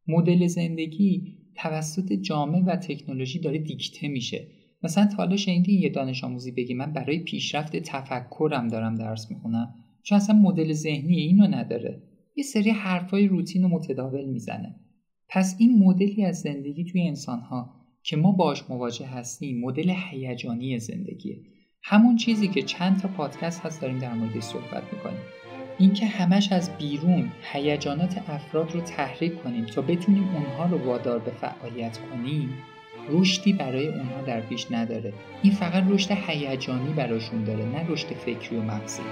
مدل 0.09 0.47
زندگی 0.47 1.35
توسط 1.55 2.13
جامعه 2.13 2.63
و 2.63 2.77
تکنولوژی 2.77 3.39
داره 3.39 3.59
دیکته 3.59 4.09
میشه. 4.09 4.58
مثلا 4.83 5.07
تا 5.07 5.17
حالا 5.17 5.37
شنیدی 5.37 5.73
یه 5.73 5.89
دانش 5.89 6.25
آموزی 6.25 6.53
بگی 6.53 6.75
من 6.75 6.93
برای 6.93 7.19
پیشرفت 7.19 7.77
تفکرم 7.77 8.69
دارم 8.69 8.95
درس 8.95 9.31
می‌خونم؟ 9.31 9.75
چون 10.03 10.17
اصلا 10.17 10.37
مدل 10.37 10.73
ذهنی 10.73 11.17
اینو 11.17 11.47
نداره. 11.47 12.03
یه 12.37 12.45
سری 12.45 12.71
حرفای 12.71 13.27
روتین 13.27 13.65
و 13.65 13.69
متداول 13.69 14.25
می‌زنه. 14.25 14.75
پس 15.29 15.57
این 15.59 15.79
مدلی 15.79 16.25
از 16.25 16.41
زندگی 16.41 16.85
توی 16.85 17.03
انسانها 17.03 17.75
که 18.03 18.17
ما 18.17 18.33
باش 18.33 18.71
مواجه 18.71 19.07
هستیم 19.07 19.61
مدل 19.61 19.95
هیجانی 20.11 20.79
زندگیه. 20.79 21.39
همون 21.83 22.17
چیزی 22.17 22.49
که 22.49 22.63
چند 22.63 23.01
تا 23.01 23.09
پادکست 23.09 23.61
هست 23.61 23.83
داریم 23.83 23.99
در 23.99 24.15
موردش 24.15 24.43
صحبت 24.43 24.83
می‌کنیم. 24.93 25.21
اینکه 25.79 26.07
همش 26.07 26.53
از 26.53 26.71
بیرون 26.79 27.31
هیجانات 27.53 28.19
افراد 28.29 28.73
رو 28.73 28.81
تحریک 28.81 29.43
کنیم 29.43 29.65
تا 29.65 29.83
بتونیم 29.83 30.25
اونها 30.25 30.67
رو 30.67 30.87
وادار 30.87 31.19
به 31.19 31.31
فعالیت 31.31 31.99
کنیم 31.99 32.49
رشدی 33.11 33.53
برای 33.53 33.89
اونها 33.89 34.23
در 34.27 34.41
پیش 34.41 34.67
نداره. 34.71 35.13
این 35.43 35.53
فقط 35.53 35.85
رشد 35.89 36.11
هیجانی 36.11 36.93
براشون 36.93 37.45
داره 37.45 37.65
نه 37.65 37.87
رشد 37.89 38.07
فکری 38.07 38.57
و 38.57 38.63
مغزی. 38.63 39.03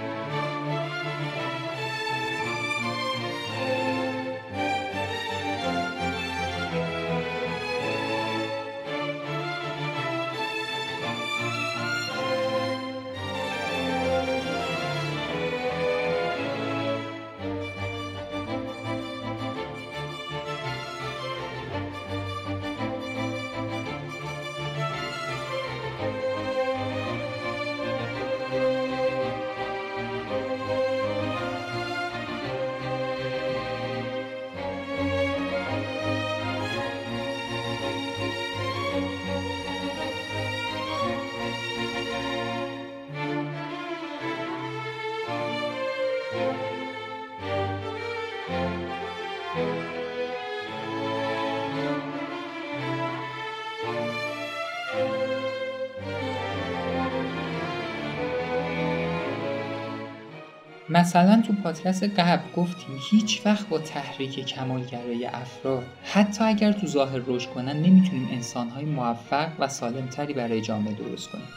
مثلا 60.89 61.41
تو 61.41 61.53
پادکست 61.53 62.03
قبل 62.03 62.51
گفتیم 62.55 62.99
هیچ 63.11 63.41
وقت 63.45 63.69
با 63.69 63.79
تحریک 63.79 64.45
کمالگرای 64.45 65.25
افراد 65.25 65.83
حتی 66.03 66.43
اگر 66.43 66.71
تو 66.71 66.87
ظاهر 66.87 67.21
رشد 67.27 67.49
کنن 67.49 67.77
نمی‌تونیم 67.77 68.29
انسانهای 68.31 68.85
موفق 68.85 69.49
و 69.59 69.67
سالمتری 69.67 70.33
برای 70.33 70.61
جامعه 70.61 70.93
درست 70.93 71.29
کنیم. 71.29 71.47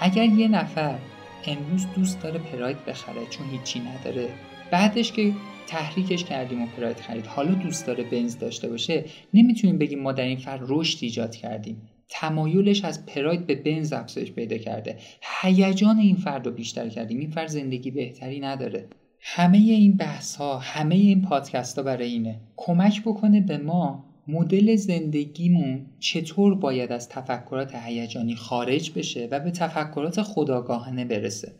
اگر 0.00 0.24
یه 0.24 0.48
نفر 0.48 0.98
امروز 1.46 1.86
دوست 1.96 2.22
داره 2.22 2.38
پراید 2.38 2.84
بخره 2.84 3.26
چون 3.30 3.50
هیچی 3.50 3.80
نداره 3.80 4.28
بعدش 4.70 5.12
که 5.12 5.32
تحریکش 5.66 6.24
کردیم 6.24 6.62
و 6.62 6.66
پراید 6.66 6.96
خرید 6.96 7.26
حالا 7.26 7.54
دوست 7.54 7.86
داره 7.86 8.04
بنز 8.04 8.38
داشته 8.38 8.68
باشه 8.68 9.04
نمی‌تونیم 9.34 9.78
بگیم 9.78 10.02
ما 10.02 10.12
در 10.12 10.24
این 10.24 10.38
فرد 10.38 10.60
رشد 10.68 10.98
ایجاد 11.00 11.36
کردیم. 11.36 11.82
تمایلش 12.08 12.84
از 12.84 13.06
پراید 13.06 13.46
به 13.46 13.54
بنز 13.54 13.92
افزایش 13.92 14.32
پیدا 14.32 14.58
کرده. 14.58 14.96
هیجان 15.40 15.98
این 15.98 16.16
فرد 16.16 16.46
رو 16.46 16.52
بیشتر 16.52 16.88
کردیم. 16.88 17.18
این 17.18 17.30
فرد 17.30 17.48
زندگی 17.48 17.90
بهتری 17.90 18.40
نداره. 18.40 18.88
همه 19.20 19.58
این 19.58 19.96
بحث 19.96 20.36
ها 20.36 20.58
همه 20.58 20.94
این 20.94 21.22
پادکست 21.22 21.78
ها 21.78 21.84
برای 21.84 22.12
اینه. 22.12 22.40
کمک 22.56 23.02
بکنه 23.02 23.40
به 23.40 23.58
ما 23.58 24.04
مدل 24.28 24.76
زندگیمون 24.76 25.86
چطور 25.98 26.54
باید 26.54 26.92
از 26.92 27.08
تفکرات 27.08 27.74
هیجانی 27.74 28.34
خارج 28.34 28.92
بشه 28.92 29.28
و 29.30 29.40
به 29.40 29.50
تفکرات 29.50 30.22
خداگاهانه 30.22 31.04
برسه. 31.04 31.52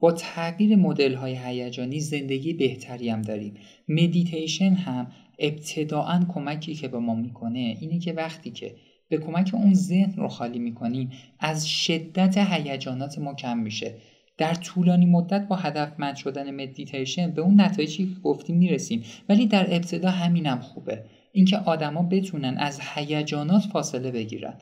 با 0.00 0.12
تغییر 0.12 0.76
مدل 0.76 1.14
های 1.14 1.36
هیجانی 1.36 2.00
زندگی 2.00 2.52
بهتری 2.52 3.08
هم 3.08 3.22
داریم. 3.22 3.54
مدیتیشن 3.88 4.72
هم 4.74 5.06
ابتداعا 5.38 6.26
کمکی 6.28 6.74
که 6.74 6.88
به 6.88 6.98
ما 6.98 7.14
می‌کنه 7.14 7.76
اینه 7.80 7.98
که 7.98 8.12
وقتی 8.12 8.50
که 8.50 8.74
به 9.08 9.18
کمک 9.18 9.50
اون 9.54 9.74
ذهن 9.74 10.12
رو 10.16 10.28
خالی 10.28 10.58
می‌کنیم 10.58 11.10
از 11.40 11.68
شدت 11.68 12.38
هیجانات 12.38 13.18
ما 13.18 13.34
کم 13.34 13.58
میشه. 13.58 13.94
در 14.38 14.54
طولانی 14.54 15.06
مدت 15.06 15.48
با 15.48 15.56
هدفمند 15.56 16.16
شدن 16.16 16.50
مدیتیشن 16.50 17.30
به 17.30 17.42
اون 17.42 17.60
نتایجی 17.60 18.14
که 18.14 18.20
گفتیم 18.20 18.56
می‌رسیم. 18.56 19.02
ولی 19.28 19.46
در 19.46 19.74
ابتدا 19.74 20.10
همینم 20.10 20.60
خوبه. 20.60 21.04
اینکه 21.32 21.56
آدما 21.56 22.02
بتونن 22.02 22.56
از 22.58 22.80
هیجانات 22.94 23.62
فاصله 23.62 24.10
بگیرن. 24.10 24.54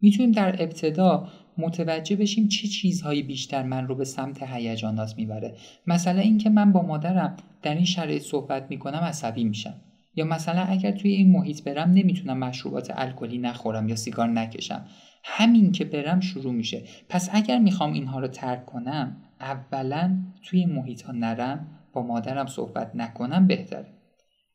می‌تونیم 0.00 0.32
در 0.32 0.62
ابتدا 0.62 1.28
متوجه 1.58 2.16
بشیم 2.16 2.48
چه 2.48 2.68
چیزهایی 2.68 3.22
بیشتر 3.22 3.62
من 3.62 3.86
رو 3.86 3.94
به 3.94 4.04
سمت 4.04 4.42
هیجانات 4.42 5.14
می‌بره. 5.16 5.56
مثلا 5.86 6.20
اینکه 6.20 6.50
من 6.50 6.72
با 6.72 6.82
مادرم 6.82 7.36
در 7.62 7.74
این 7.74 7.84
شرایط 7.84 8.22
صحبت 8.22 8.66
می‌کنم 8.70 8.98
عصبی 8.98 9.44
میشم. 9.44 9.74
یا 10.16 10.24
مثلا 10.24 10.62
اگر 10.62 10.90
توی 10.90 11.10
این 11.10 11.30
محیط 11.30 11.62
برم 11.62 11.90
نمی‌تونم 11.90 12.38
مشروبات 12.38 12.92
الکلی 12.94 13.38
نخورم 13.38 13.88
یا 13.88 13.96
سیگار 13.96 14.28
نکشم. 14.28 14.86
همین 15.24 15.72
که 15.72 15.84
برم 15.84 16.20
شروع 16.20 16.52
میشه. 16.52 16.82
پس 17.08 17.28
اگر 17.32 17.58
می‌خوام 17.58 17.92
اینها 17.92 18.20
رو 18.20 18.28
ترک 18.28 18.66
کنم 18.66 19.16
اولا 19.40 20.18
توی 20.42 20.66
محیط 20.66 21.02
ها 21.02 21.12
نرم 21.12 21.66
با 21.92 22.02
مادرم 22.02 22.46
صحبت 22.46 22.90
نکنم 22.94 23.46
بهتره. 23.46 23.86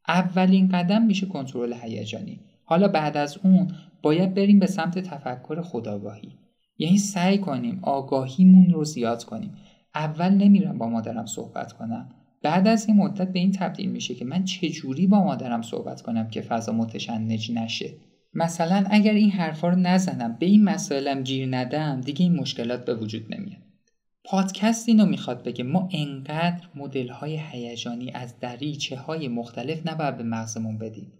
اولین 0.08 0.68
قدم 0.68 1.02
میشه 1.02 1.26
کنترل 1.26 1.74
هیجانی. 1.74 2.40
حالا 2.64 2.88
بعد 2.88 3.18
از 3.18 3.38
اون 3.44 3.68
باید 4.02 4.34
بریم 4.34 4.60
به 4.60 4.68
سمت 4.68 5.00
تفکر 5.00 5.62
خداگاهی 5.62 6.32
یعنی 6.78 6.98
سعی 6.98 7.38
کنیم 7.38 7.80
آگاهیمون 7.82 8.70
رو 8.74 8.84
زیاد 8.84 9.24
کنیم. 9.24 9.58
اول 9.96 10.30
نمیرم 10.30 10.78
با 10.78 10.90
مادرم 10.90 11.26
صحبت 11.26 11.74
کنم. 11.74 12.10
بعد 12.42 12.68
از 12.68 12.88
این 12.88 12.98
مدت 12.98 13.34
به 13.34 13.40
این 13.40 13.52
تبدیل 13.52 13.90
میشه 13.90 14.16
که 14.16 14.26
من 14.26 14.44
چجوری 14.44 15.08
با 15.08 15.24
مادرم 15.24 15.62
صحبت 15.62 16.02
کنم 16.02 16.30
که 16.30 16.42
فضا 16.42 16.72
متشنج 16.72 17.52
نشه؟ 17.52 17.94
مثلا 18.34 18.86
اگر 18.90 19.14
این 19.14 19.32
حرفا 19.32 19.70
رو 19.70 19.76
نزنم 19.76 20.38
به 20.40 20.46
این 20.46 20.64
مسائلم 20.64 21.24
گیر 21.24 21.58
ندم 21.58 22.02
دیگه 22.02 22.24
این 22.24 22.36
مشکلات 22.36 22.86
به 22.86 22.96
وجود 22.96 23.36
نمیاد. 23.36 23.62
پادکست 24.24 24.90
اینو 24.90 25.06
می‌خواد 25.06 25.44
بگه 25.44 25.64
ما 25.64 25.90
انقدر 25.92 26.68
مدل 26.76 27.10
های 27.10 27.40
هیجانی 27.52 28.12
از 28.12 28.40
دریچه 28.40 28.98
های 28.98 29.28
مختلف 29.28 29.88
نباید 29.88 30.18
به 30.18 30.24
مغزمون 30.24 30.78
بدیم. 30.78 31.12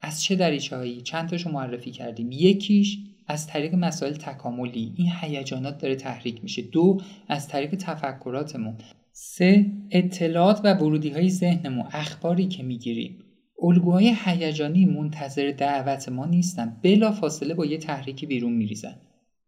از 0.00 0.22
چه 0.22 0.36
دریچه 0.36 0.76
هایی 0.76 1.00
چند 1.00 1.28
تاشو 1.28 1.50
معرفی 1.50 1.90
کردیم. 1.90 2.32
یکیش 2.32 2.98
از 3.26 3.46
طریق 3.46 3.74
مسائل 3.74 4.12
تکاملی. 4.12 4.94
این 4.96 5.12
هیجانات 5.20 5.78
داره 5.78 5.96
تحریک 5.96 6.42
میشه. 6.42 6.62
دو 6.62 7.00
از 7.28 7.48
طریق 7.48 7.74
تفکراتمون. 7.74 8.76
سه 9.16 9.66
اطلاعات 9.90 10.60
و 10.64 10.74
ورودی 10.74 11.10
های 11.10 11.30
ذهنمون 11.30 11.86
اخباری 11.92 12.46
که 12.46 12.62
می‌گیریم. 12.62 13.18
الگوهای 13.62 14.14
هیجانی 14.24 14.86
منتظر 14.86 15.50
دعوت 15.58 16.08
ما 16.08 16.26
نیستن. 16.26 16.76
بلا 16.82 17.12
فاصله 17.12 17.54
با 17.54 17.66
یه 17.66 17.78
تحریکی 17.78 18.26
بیرون 18.26 18.52
میریزن. 18.52 18.94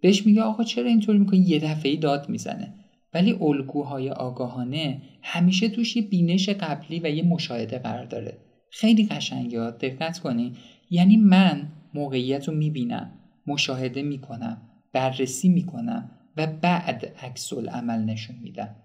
بهش 0.00 0.26
میگه 0.26 0.42
آقا 0.42 0.64
چرا 0.64 0.88
اینطوری 0.88 1.18
می‌کنی؟ 1.18 1.38
یه 1.38 1.58
دفعه 1.58 1.96
داد 1.96 2.28
می‌زنه. 2.28 2.74
ولی 3.14 3.32
الگوهای 3.32 4.10
آگاهانه 4.10 5.02
همیشه 5.22 5.68
توش 5.68 5.96
یه 5.96 6.02
بینش 6.02 6.48
قبلی 6.48 7.00
و 7.00 7.10
یه 7.10 7.22
مشاهده 7.22 7.78
قرار 7.78 8.04
داره. 8.04 8.38
خیلی 8.70 9.06
قشنگه 9.06 9.70
دقت 9.70 10.18
کنی 10.18 10.52
یعنی 10.90 11.16
من 11.16 11.68
موقعیت 11.94 12.48
رو 12.48 12.54
می‌بینم 12.54 13.10
مشاهده 13.46 14.02
می‌کنم 14.02 14.62
بررسی 14.92 15.48
می‌کنم 15.48 16.10
و 16.36 16.46
بعد 16.46 17.12
عکس 17.22 17.52
عمل 17.52 18.04
نشون 18.04 18.36
میدم. 18.42 18.76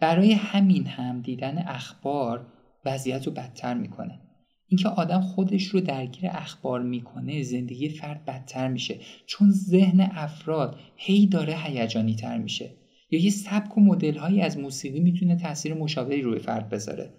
برای 0.00 0.32
همین 0.32 0.86
هم 0.86 1.20
دیدن 1.20 1.58
اخبار 1.58 2.46
وضعیت 2.84 3.26
رو 3.26 3.32
بدتر 3.32 3.74
می‌کنه. 3.74 4.20
اینکه 4.68 4.88
آدم 4.88 5.20
خودش 5.20 5.64
رو 5.64 5.80
درگیر 5.80 6.30
اخبار 6.32 6.82
می‌کنه 6.82 7.42
زندگی 7.42 7.88
فرد 7.88 8.24
بدتر 8.24 8.68
میشه. 8.68 8.98
چون 9.26 9.50
ذهن 9.50 10.00
افراد 10.00 10.78
هی 10.96 11.26
داره 11.26 11.54
هیجانی 11.56 12.14
تر 12.14 12.38
میشه. 12.38 12.70
یا 13.10 13.20
یه 13.20 13.30
سبک 13.30 13.78
و 13.78 13.80
مدل 13.80 14.18
هایی 14.18 14.40
از 14.40 14.58
موسیقی 14.58 15.00
می‌تونه 15.00 15.36
تاثیر 15.36 15.74
مشابهی 15.74 16.22
روی 16.22 16.38
فرد 16.38 16.68
بذاره. 16.68 17.14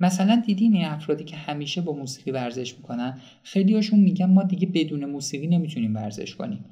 مثلا 0.00 0.42
دیدین 0.46 0.74
این 0.74 0.84
افرادی 0.84 1.24
که 1.24 1.36
همیشه 1.36 1.80
با 1.80 1.92
موسیقی 1.92 2.30
ورزش 2.30 2.76
می‌کنن؟ 2.76 3.20
خیلی 3.42 3.74
هاشون 3.74 4.00
میگن 4.00 4.26
ما 4.26 4.42
دیگه 4.42 4.66
بدون 4.66 5.04
موسیقی 5.04 5.46
نمی‌تونیم 5.46 5.94
ورزش 5.94 6.34
کنیم. 6.34 6.64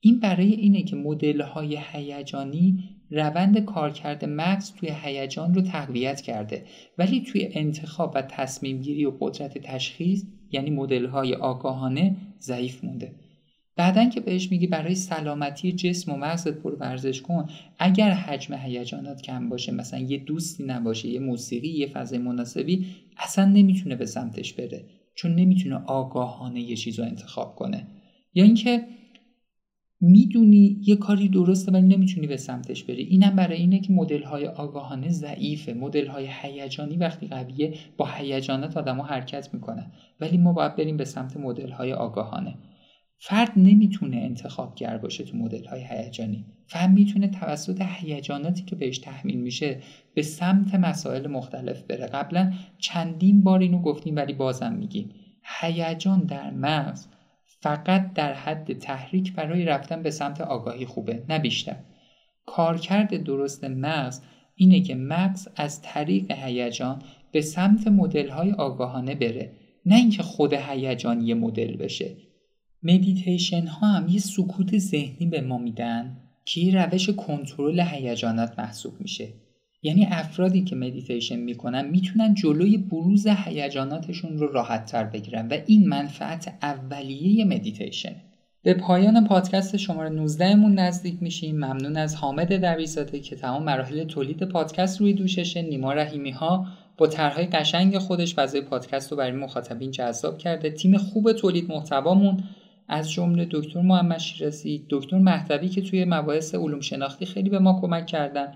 این 0.00 0.20
برای 0.20 0.52
اینه 0.52 0.82
که 0.82 0.96
مدل 0.96 1.40
های 1.40 1.78
هیجانی 1.92 2.84
روند 3.10 3.64
کارکرد 3.64 4.24
مغز 4.24 4.72
توی 4.72 4.92
هیجان 5.02 5.54
رو 5.54 5.62
تقویت 5.62 6.20
کرده. 6.20 6.64
ولی 6.98 7.20
توی 7.20 7.48
انتخاب 7.52 8.12
و 8.14 8.22
تصمیم 8.22 8.80
گیری 8.80 9.04
و 9.04 9.12
قدرت 9.20 9.58
تشخیص 9.58 10.24
یعنی 10.52 10.70
مدل 10.70 11.06
های 11.06 11.34
آگاهانه 11.34 12.16
ضعیف 12.40 12.84
مونده. 12.84 13.12
بعدا 13.76 14.08
که 14.08 14.20
بهش 14.20 14.50
میگی 14.50 14.66
برای 14.66 14.94
سلامتی 14.94 15.72
جسم 15.72 16.12
و 16.12 16.16
مغزت 16.16 16.62
برو 16.62 16.76
ورزش 16.76 17.22
کن 17.22 17.48
اگر 17.78 18.10
حجم 18.10 18.54
هیجانات 18.54 19.22
کم 19.22 19.48
باشه 19.48 19.72
مثلا 19.72 20.00
یه 20.00 20.18
دوستی 20.18 20.64
نباشه 20.64 21.08
یه 21.08 21.20
موسیقی 21.20 21.68
یه 21.68 21.86
فضای 21.86 22.18
مناسبی 22.18 22.86
اصلا 23.16 23.44
نمی‌تونه 23.44 23.96
به 23.96 24.06
سمتش 24.06 24.52
بره 24.52 24.84
چون 25.14 25.34
نمی‌تونه 25.34 25.76
آگاهانه 25.76 26.60
یه 26.60 26.76
چیز 26.76 26.98
رو 26.98 27.04
انتخاب 27.04 27.54
کنه. 27.54 27.86
یا 28.34 28.44
اینکه 28.44 28.84
می‌دونی 30.00 30.80
یه 30.86 30.96
کاری 30.96 31.28
درسته 31.28 31.72
ولی 31.72 31.86
نمی‌تونی 31.86 32.26
به 32.26 32.36
سمتش 32.36 32.84
بری. 32.84 33.02
اینم 33.02 33.36
برای 33.36 33.56
اینه 33.56 33.80
که 33.80 33.92
مدل 33.92 34.22
های 34.22 34.46
آگاهانه 34.46 35.08
ضعیفه. 35.08 35.74
مدل 35.74 36.06
های 36.06 36.28
هیجانی 36.42 36.96
وقتی 36.96 37.26
قویه 37.26 37.74
با 37.96 38.06
هیجانات 38.06 38.76
آدما 38.76 39.04
حرکت 39.04 39.54
می‌کنن 39.54 39.92
ولی 40.20 40.38
ما 40.38 40.52
باید 40.52 40.76
بریم 40.76 40.96
به 40.96 41.04
سمت 41.04 41.36
مدل 41.36 41.70
های 41.70 41.92
آگاهانه. 41.92 42.54
فرد 43.20 43.52
نمی‌تونه 43.56 44.16
انتخابگر 44.16 44.98
باشه 44.98 45.24
تو 45.24 45.36
مدل 45.36 45.64
های 45.64 45.84
هیجانی. 45.90 46.44
فرد 46.66 46.90
می‌تونه 46.90 47.28
توسط 47.28 47.82
هیجاناتی 47.82 48.62
که 48.62 48.76
بهش 48.76 48.98
تحمیل 48.98 49.40
میشه 49.40 49.80
به 50.14 50.22
سمت 50.22 50.74
مسائل 50.74 51.26
مختلف 51.26 51.82
بره. 51.82 52.06
قبلا 52.06 52.52
چندین 52.78 53.42
بار 53.42 53.60
اینو 53.60 53.82
گفتیم 53.82 54.16
ولی 54.16 54.32
بازم 54.32 54.72
میگیم. 54.72 55.10
هیجان 55.60 56.20
در 56.20 56.50
مغز 56.50 57.06
فقط 57.60 58.12
در 58.12 58.34
حد 58.34 58.78
تحریک 58.78 59.32
برای 59.32 59.64
رفتن 59.64 60.02
به 60.02 60.10
سمت 60.10 60.40
آگاهی 60.40 60.86
خوبه 60.86 61.24
نه 61.28 61.38
بیشتر. 61.38 61.76
کارکرد 62.46 63.24
درست 63.24 63.64
مغز 63.64 64.20
اینه 64.54 64.80
که 64.80 64.94
مغز 64.94 65.48
از 65.56 65.82
طریق 65.82 66.30
هیجان 66.30 67.02
به 67.32 67.40
سمت 67.40 67.88
مدل 67.88 68.28
های 68.28 68.52
آگاهانه 68.52 69.14
بره 69.14 69.52
نه 69.86 69.96
اینکه 69.96 70.22
خود 70.22 70.52
هیجان 70.52 71.20
یه 71.20 71.34
مدل 71.34 71.76
بشه. 71.76 72.16
مدیتیشن 72.82 73.66
ها 73.66 73.86
هم 73.86 74.08
یه 74.08 74.18
سکوت 74.18 74.78
ذهنی 74.78 75.26
به 75.26 75.40
ما 75.40 75.58
میدن 75.58 76.16
که 76.44 76.70
روش 76.74 77.10
کنترل 77.10 77.80
هیجانات 77.80 78.58
محسوب 78.58 79.00
میشه. 79.00 79.28
یعنی 79.82 80.06
افرادی 80.10 80.64
که 80.64 80.76
مدیتیشن 80.76 81.36
می‌کنن 81.36 81.88
می‌تونن 81.88 82.34
جلوی 82.34 82.76
بروز 82.78 83.26
هیجاناتشون 83.26 84.38
رو 84.38 84.52
راحت 84.52 84.86
تر 84.86 85.04
بگیرن 85.04 85.48
و 85.48 85.58
این 85.66 85.88
منفعت 85.88 86.54
اولیه 86.62 87.44
مدیتیشن 87.44 88.16
به 88.62 88.74
پایان 88.74 89.26
پادکست 89.26 89.76
شماره 89.76 90.08
19 90.08 90.54
مون 90.54 90.74
نزدیک 90.74 91.16
میشیم. 91.20 91.56
ممنون 91.56 91.96
از 91.96 92.16
حامد 92.16 92.52
دویزاده 92.52 93.20
که 93.20 93.36
تمام 93.36 93.62
مراحل 93.62 94.04
تولید 94.04 94.42
پادکست 94.42 95.00
روی 95.00 95.12
دوششه 95.12 95.62
نیما 95.62 95.92
رحیمی 95.92 96.30
ها 96.30 96.66
با 96.96 97.06
طرحهای 97.06 97.46
قشنگ 97.46 97.98
خودش 97.98 98.34
فضای 98.34 98.60
پادکست 98.60 99.10
رو 99.10 99.16
برای 99.16 99.32
مخاطبین 99.32 99.90
جذاب 99.90 100.38
کرده. 100.38 100.70
تیم 100.70 100.96
خوب 100.96 101.32
تولید 101.32 101.72
محتوامون 101.72 102.44
از 102.88 103.10
جمله 103.10 103.48
دکتر 103.50 103.80
محمد 103.80 104.18
شیرازی 104.18 104.86
دکتر 104.90 105.18
مهدوی 105.18 105.68
که 105.68 105.82
توی 105.82 106.04
مباحث 106.04 106.54
علوم 106.54 106.80
شناختی 106.80 107.26
خیلی 107.26 107.50
به 107.50 107.58
ما 107.58 107.80
کمک 107.80 108.06
کردن. 108.06 108.52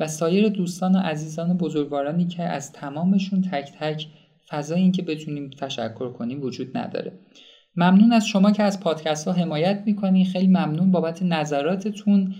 و 0.00 0.06
سایر 0.06 0.48
دوستان 0.48 0.94
و 0.94 0.98
عزیزان 0.98 1.56
بزرگوارانی 1.56 2.26
که 2.26 2.42
از 2.42 2.72
تمامشون 2.72 3.40
تک 3.40 3.72
تک 3.80 4.06
فضای 4.48 4.80
این 4.80 4.92
که 4.92 5.02
بتونیم 5.02 5.50
تشکر 5.50 6.12
کنیم 6.12 6.42
وجود 6.42 6.76
نداره. 6.78 7.12
ممنون 7.76 8.12
از 8.12 8.26
شما 8.26 8.50
که 8.50 8.62
از 8.62 8.80
پادکست 8.80 9.28
ها 9.28 9.34
حمایت 9.34 9.82
می‌کنین 9.86 10.26
خیلی 10.26 10.46
ممنون 10.46 10.90
بابت 10.90 11.22
نظراتتون. 11.22 12.34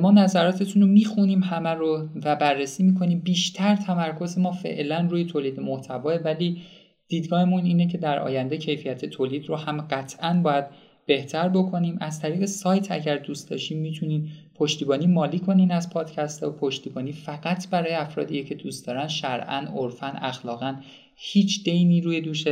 ما 0.00 0.10
نظراتتون 0.10 0.82
رو 0.82 0.88
می‌خونیم 0.88 1.42
همه 1.42 1.70
رو 1.70 2.08
و 2.24 2.36
بررسی 2.36 2.82
می‌کنیم. 2.82 3.20
بیشتر 3.20 3.76
تمرکز 3.76 4.38
ما 4.38 4.52
فعلا 4.52 5.06
روی 5.10 5.24
تولید 5.24 5.60
محتوا 5.60 6.18
ولی 6.24 6.62
دیدگاهمون 7.08 7.64
اینه 7.64 7.86
که 7.86 7.98
در 7.98 8.18
آینده 8.18 8.56
کیفیت 8.56 9.04
تولید 9.04 9.46
رو 9.46 9.56
هم 9.56 9.80
قطعا 9.80 10.40
باید 10.44 10.64
بهتر 11.06 11.48
بکنیم. 11.48 11.98
از 12.00 12.20
طریق 12.20 12.44
سایت 12.44 12.90
اگر 12.90 13.16
دوست 13.16 13.50
داشتین 13.50 13.78
می‌تونین 13.78 14.28
پشتیبانی 14.54 15.06
مالی 15.06 15.38
کنین 15.38 15.72
از 15.72 15.90
پادکست 15.90 16.42
و 16.42 16.50
پشتیبانی 16.50 17.12
فقط 17.12 17.68
برای 17.68 17.94
افرادی 17.94 18.44
که 18.44 18.54
دوست 18.54 18.86
دارن 18.86 19.08
شرعا 19.08 19.58
عرفا 19.58 20.06
اخلاقا 20.06 20.76
هیچ 21.16 21.64
دینی 21.64 22.00
روی 22.00 22.20
دوش 22.20 22.44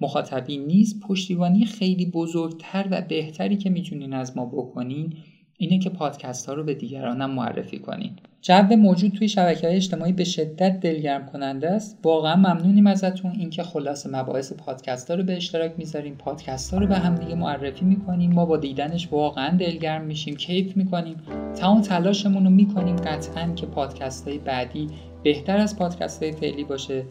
مخاطبین 0.00 0.66
نیست. 0.66 1.00
پشتیبانی 1.00 1.64
خیلی 1.64 2.06
بزرگتر 2.06 2.88
و 2.90 3.02
بهتری 3.02 3.56
که 3.56 3.70
می‌تونین 3.70 4.12
از 4.12 4.36
ما 4.36 4.46
بکنین 4.46 5.14
اینه 5.60 5.78
که 5.78 5.90
پادکست 5.90 6.46
ها 6.46 6.54
رو 6.54 6.64
به 6.64 6.74
دیگرانم 6.74 7.30
معرفی 7.30 7.78
کنین. 7.78 8.10
جو 8.42 8.76
موجود 8.76 9.12
توی 9.12 9.28
شبکه 9.28 9.66
های 9.66 9.76
اجتماعی 9.76 10.12
به 10.12 10.24
شدت 10.24 10.80
دلگرم 10.80 11.26
کننده 11.26 11.70
است. 11.70 11.98
واقعا 12.02 12.36
ممنونیم 12.36 12.86
ازتون. 12.86 13.30
اینکه 13.30 13.62
خلاص 13.62 14.06
مباحث 14.06 14.52
پادکست 14.52 15.10
ها 15.10 15.16
رو 15.16 15.24
به 15.24 15.36
اشتراک 15.36 15.72
می‌ذاریم 15.76 16.14
پادکست 16.14 16.74
ها 16.74 16.80
رو 16.80 16.86
به 16.86 16.94
هم 16.96 17.14
دیگه 17.14 17.34
معرفی 17.34 17.84
می‌کنیم 17.84 18.32
ما 18.32 18.46
با 18.46 18.56
دیدنش 18.56 19.08
واقعا 19.12 19.56
دلگرم 19.56 20.04
میشیم 20.04 20.36
کیف 20.36 20.76
می‌کنیم. 20.76 21.16
تمام 21.56 21.80
تلاشمون 21.80 22.44
رو 22.44 22.50
می‌کنیم 22.50 22.96
قطعا 22.96 23.52
که 23.52 23.66
پادکست 23.66 24.28
های 24.28 24.38
بعدی 24.38 24.86
بهتر 25.22 25.56
از 25.56 25.78
پادکست 25.78 26.22
های 26.22 26.32
فعلی 26.32 26.64
باشه. 26.64 27.04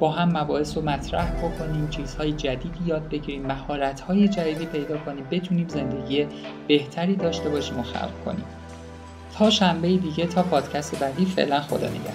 با 0.00 0.10
هم 0.10 0.36
مباحث 0.38 0.76
رو 0.76 0.82
مطرح 0.82 1.32
بکنیم 1.32 1.88
چیزهای 1.88 2.32
جدیدی 2.32 2.84
یاد 2.86 3.08
بگیریم 3.08 3.46
مهارت 3.46 4.00
های 4.00 4.28
جدیدی 4.28 4.66
پیدا 4.66 4.98
کنیم 4.98 5.26
بتونیم 5.30 5.68
زندگی 5.68 6.26
بهتری 6.68 7.16
داشته 7.16 7.48
باشیم 7.48 7.78
و 7.78 7.82
خلق 7.82 8.24
کنیم. 8.24 8.44
تا 9.38 9.50
شنبه 9.50 9.96
دیگه 9.96 10.26
تا 10.26 10.42
پادکست 10.42 10.98
بعدی 11.00 11.24
فعلا 11.24 11.60
خدا 11.60 11.88
نگهدار. 11.88 12.14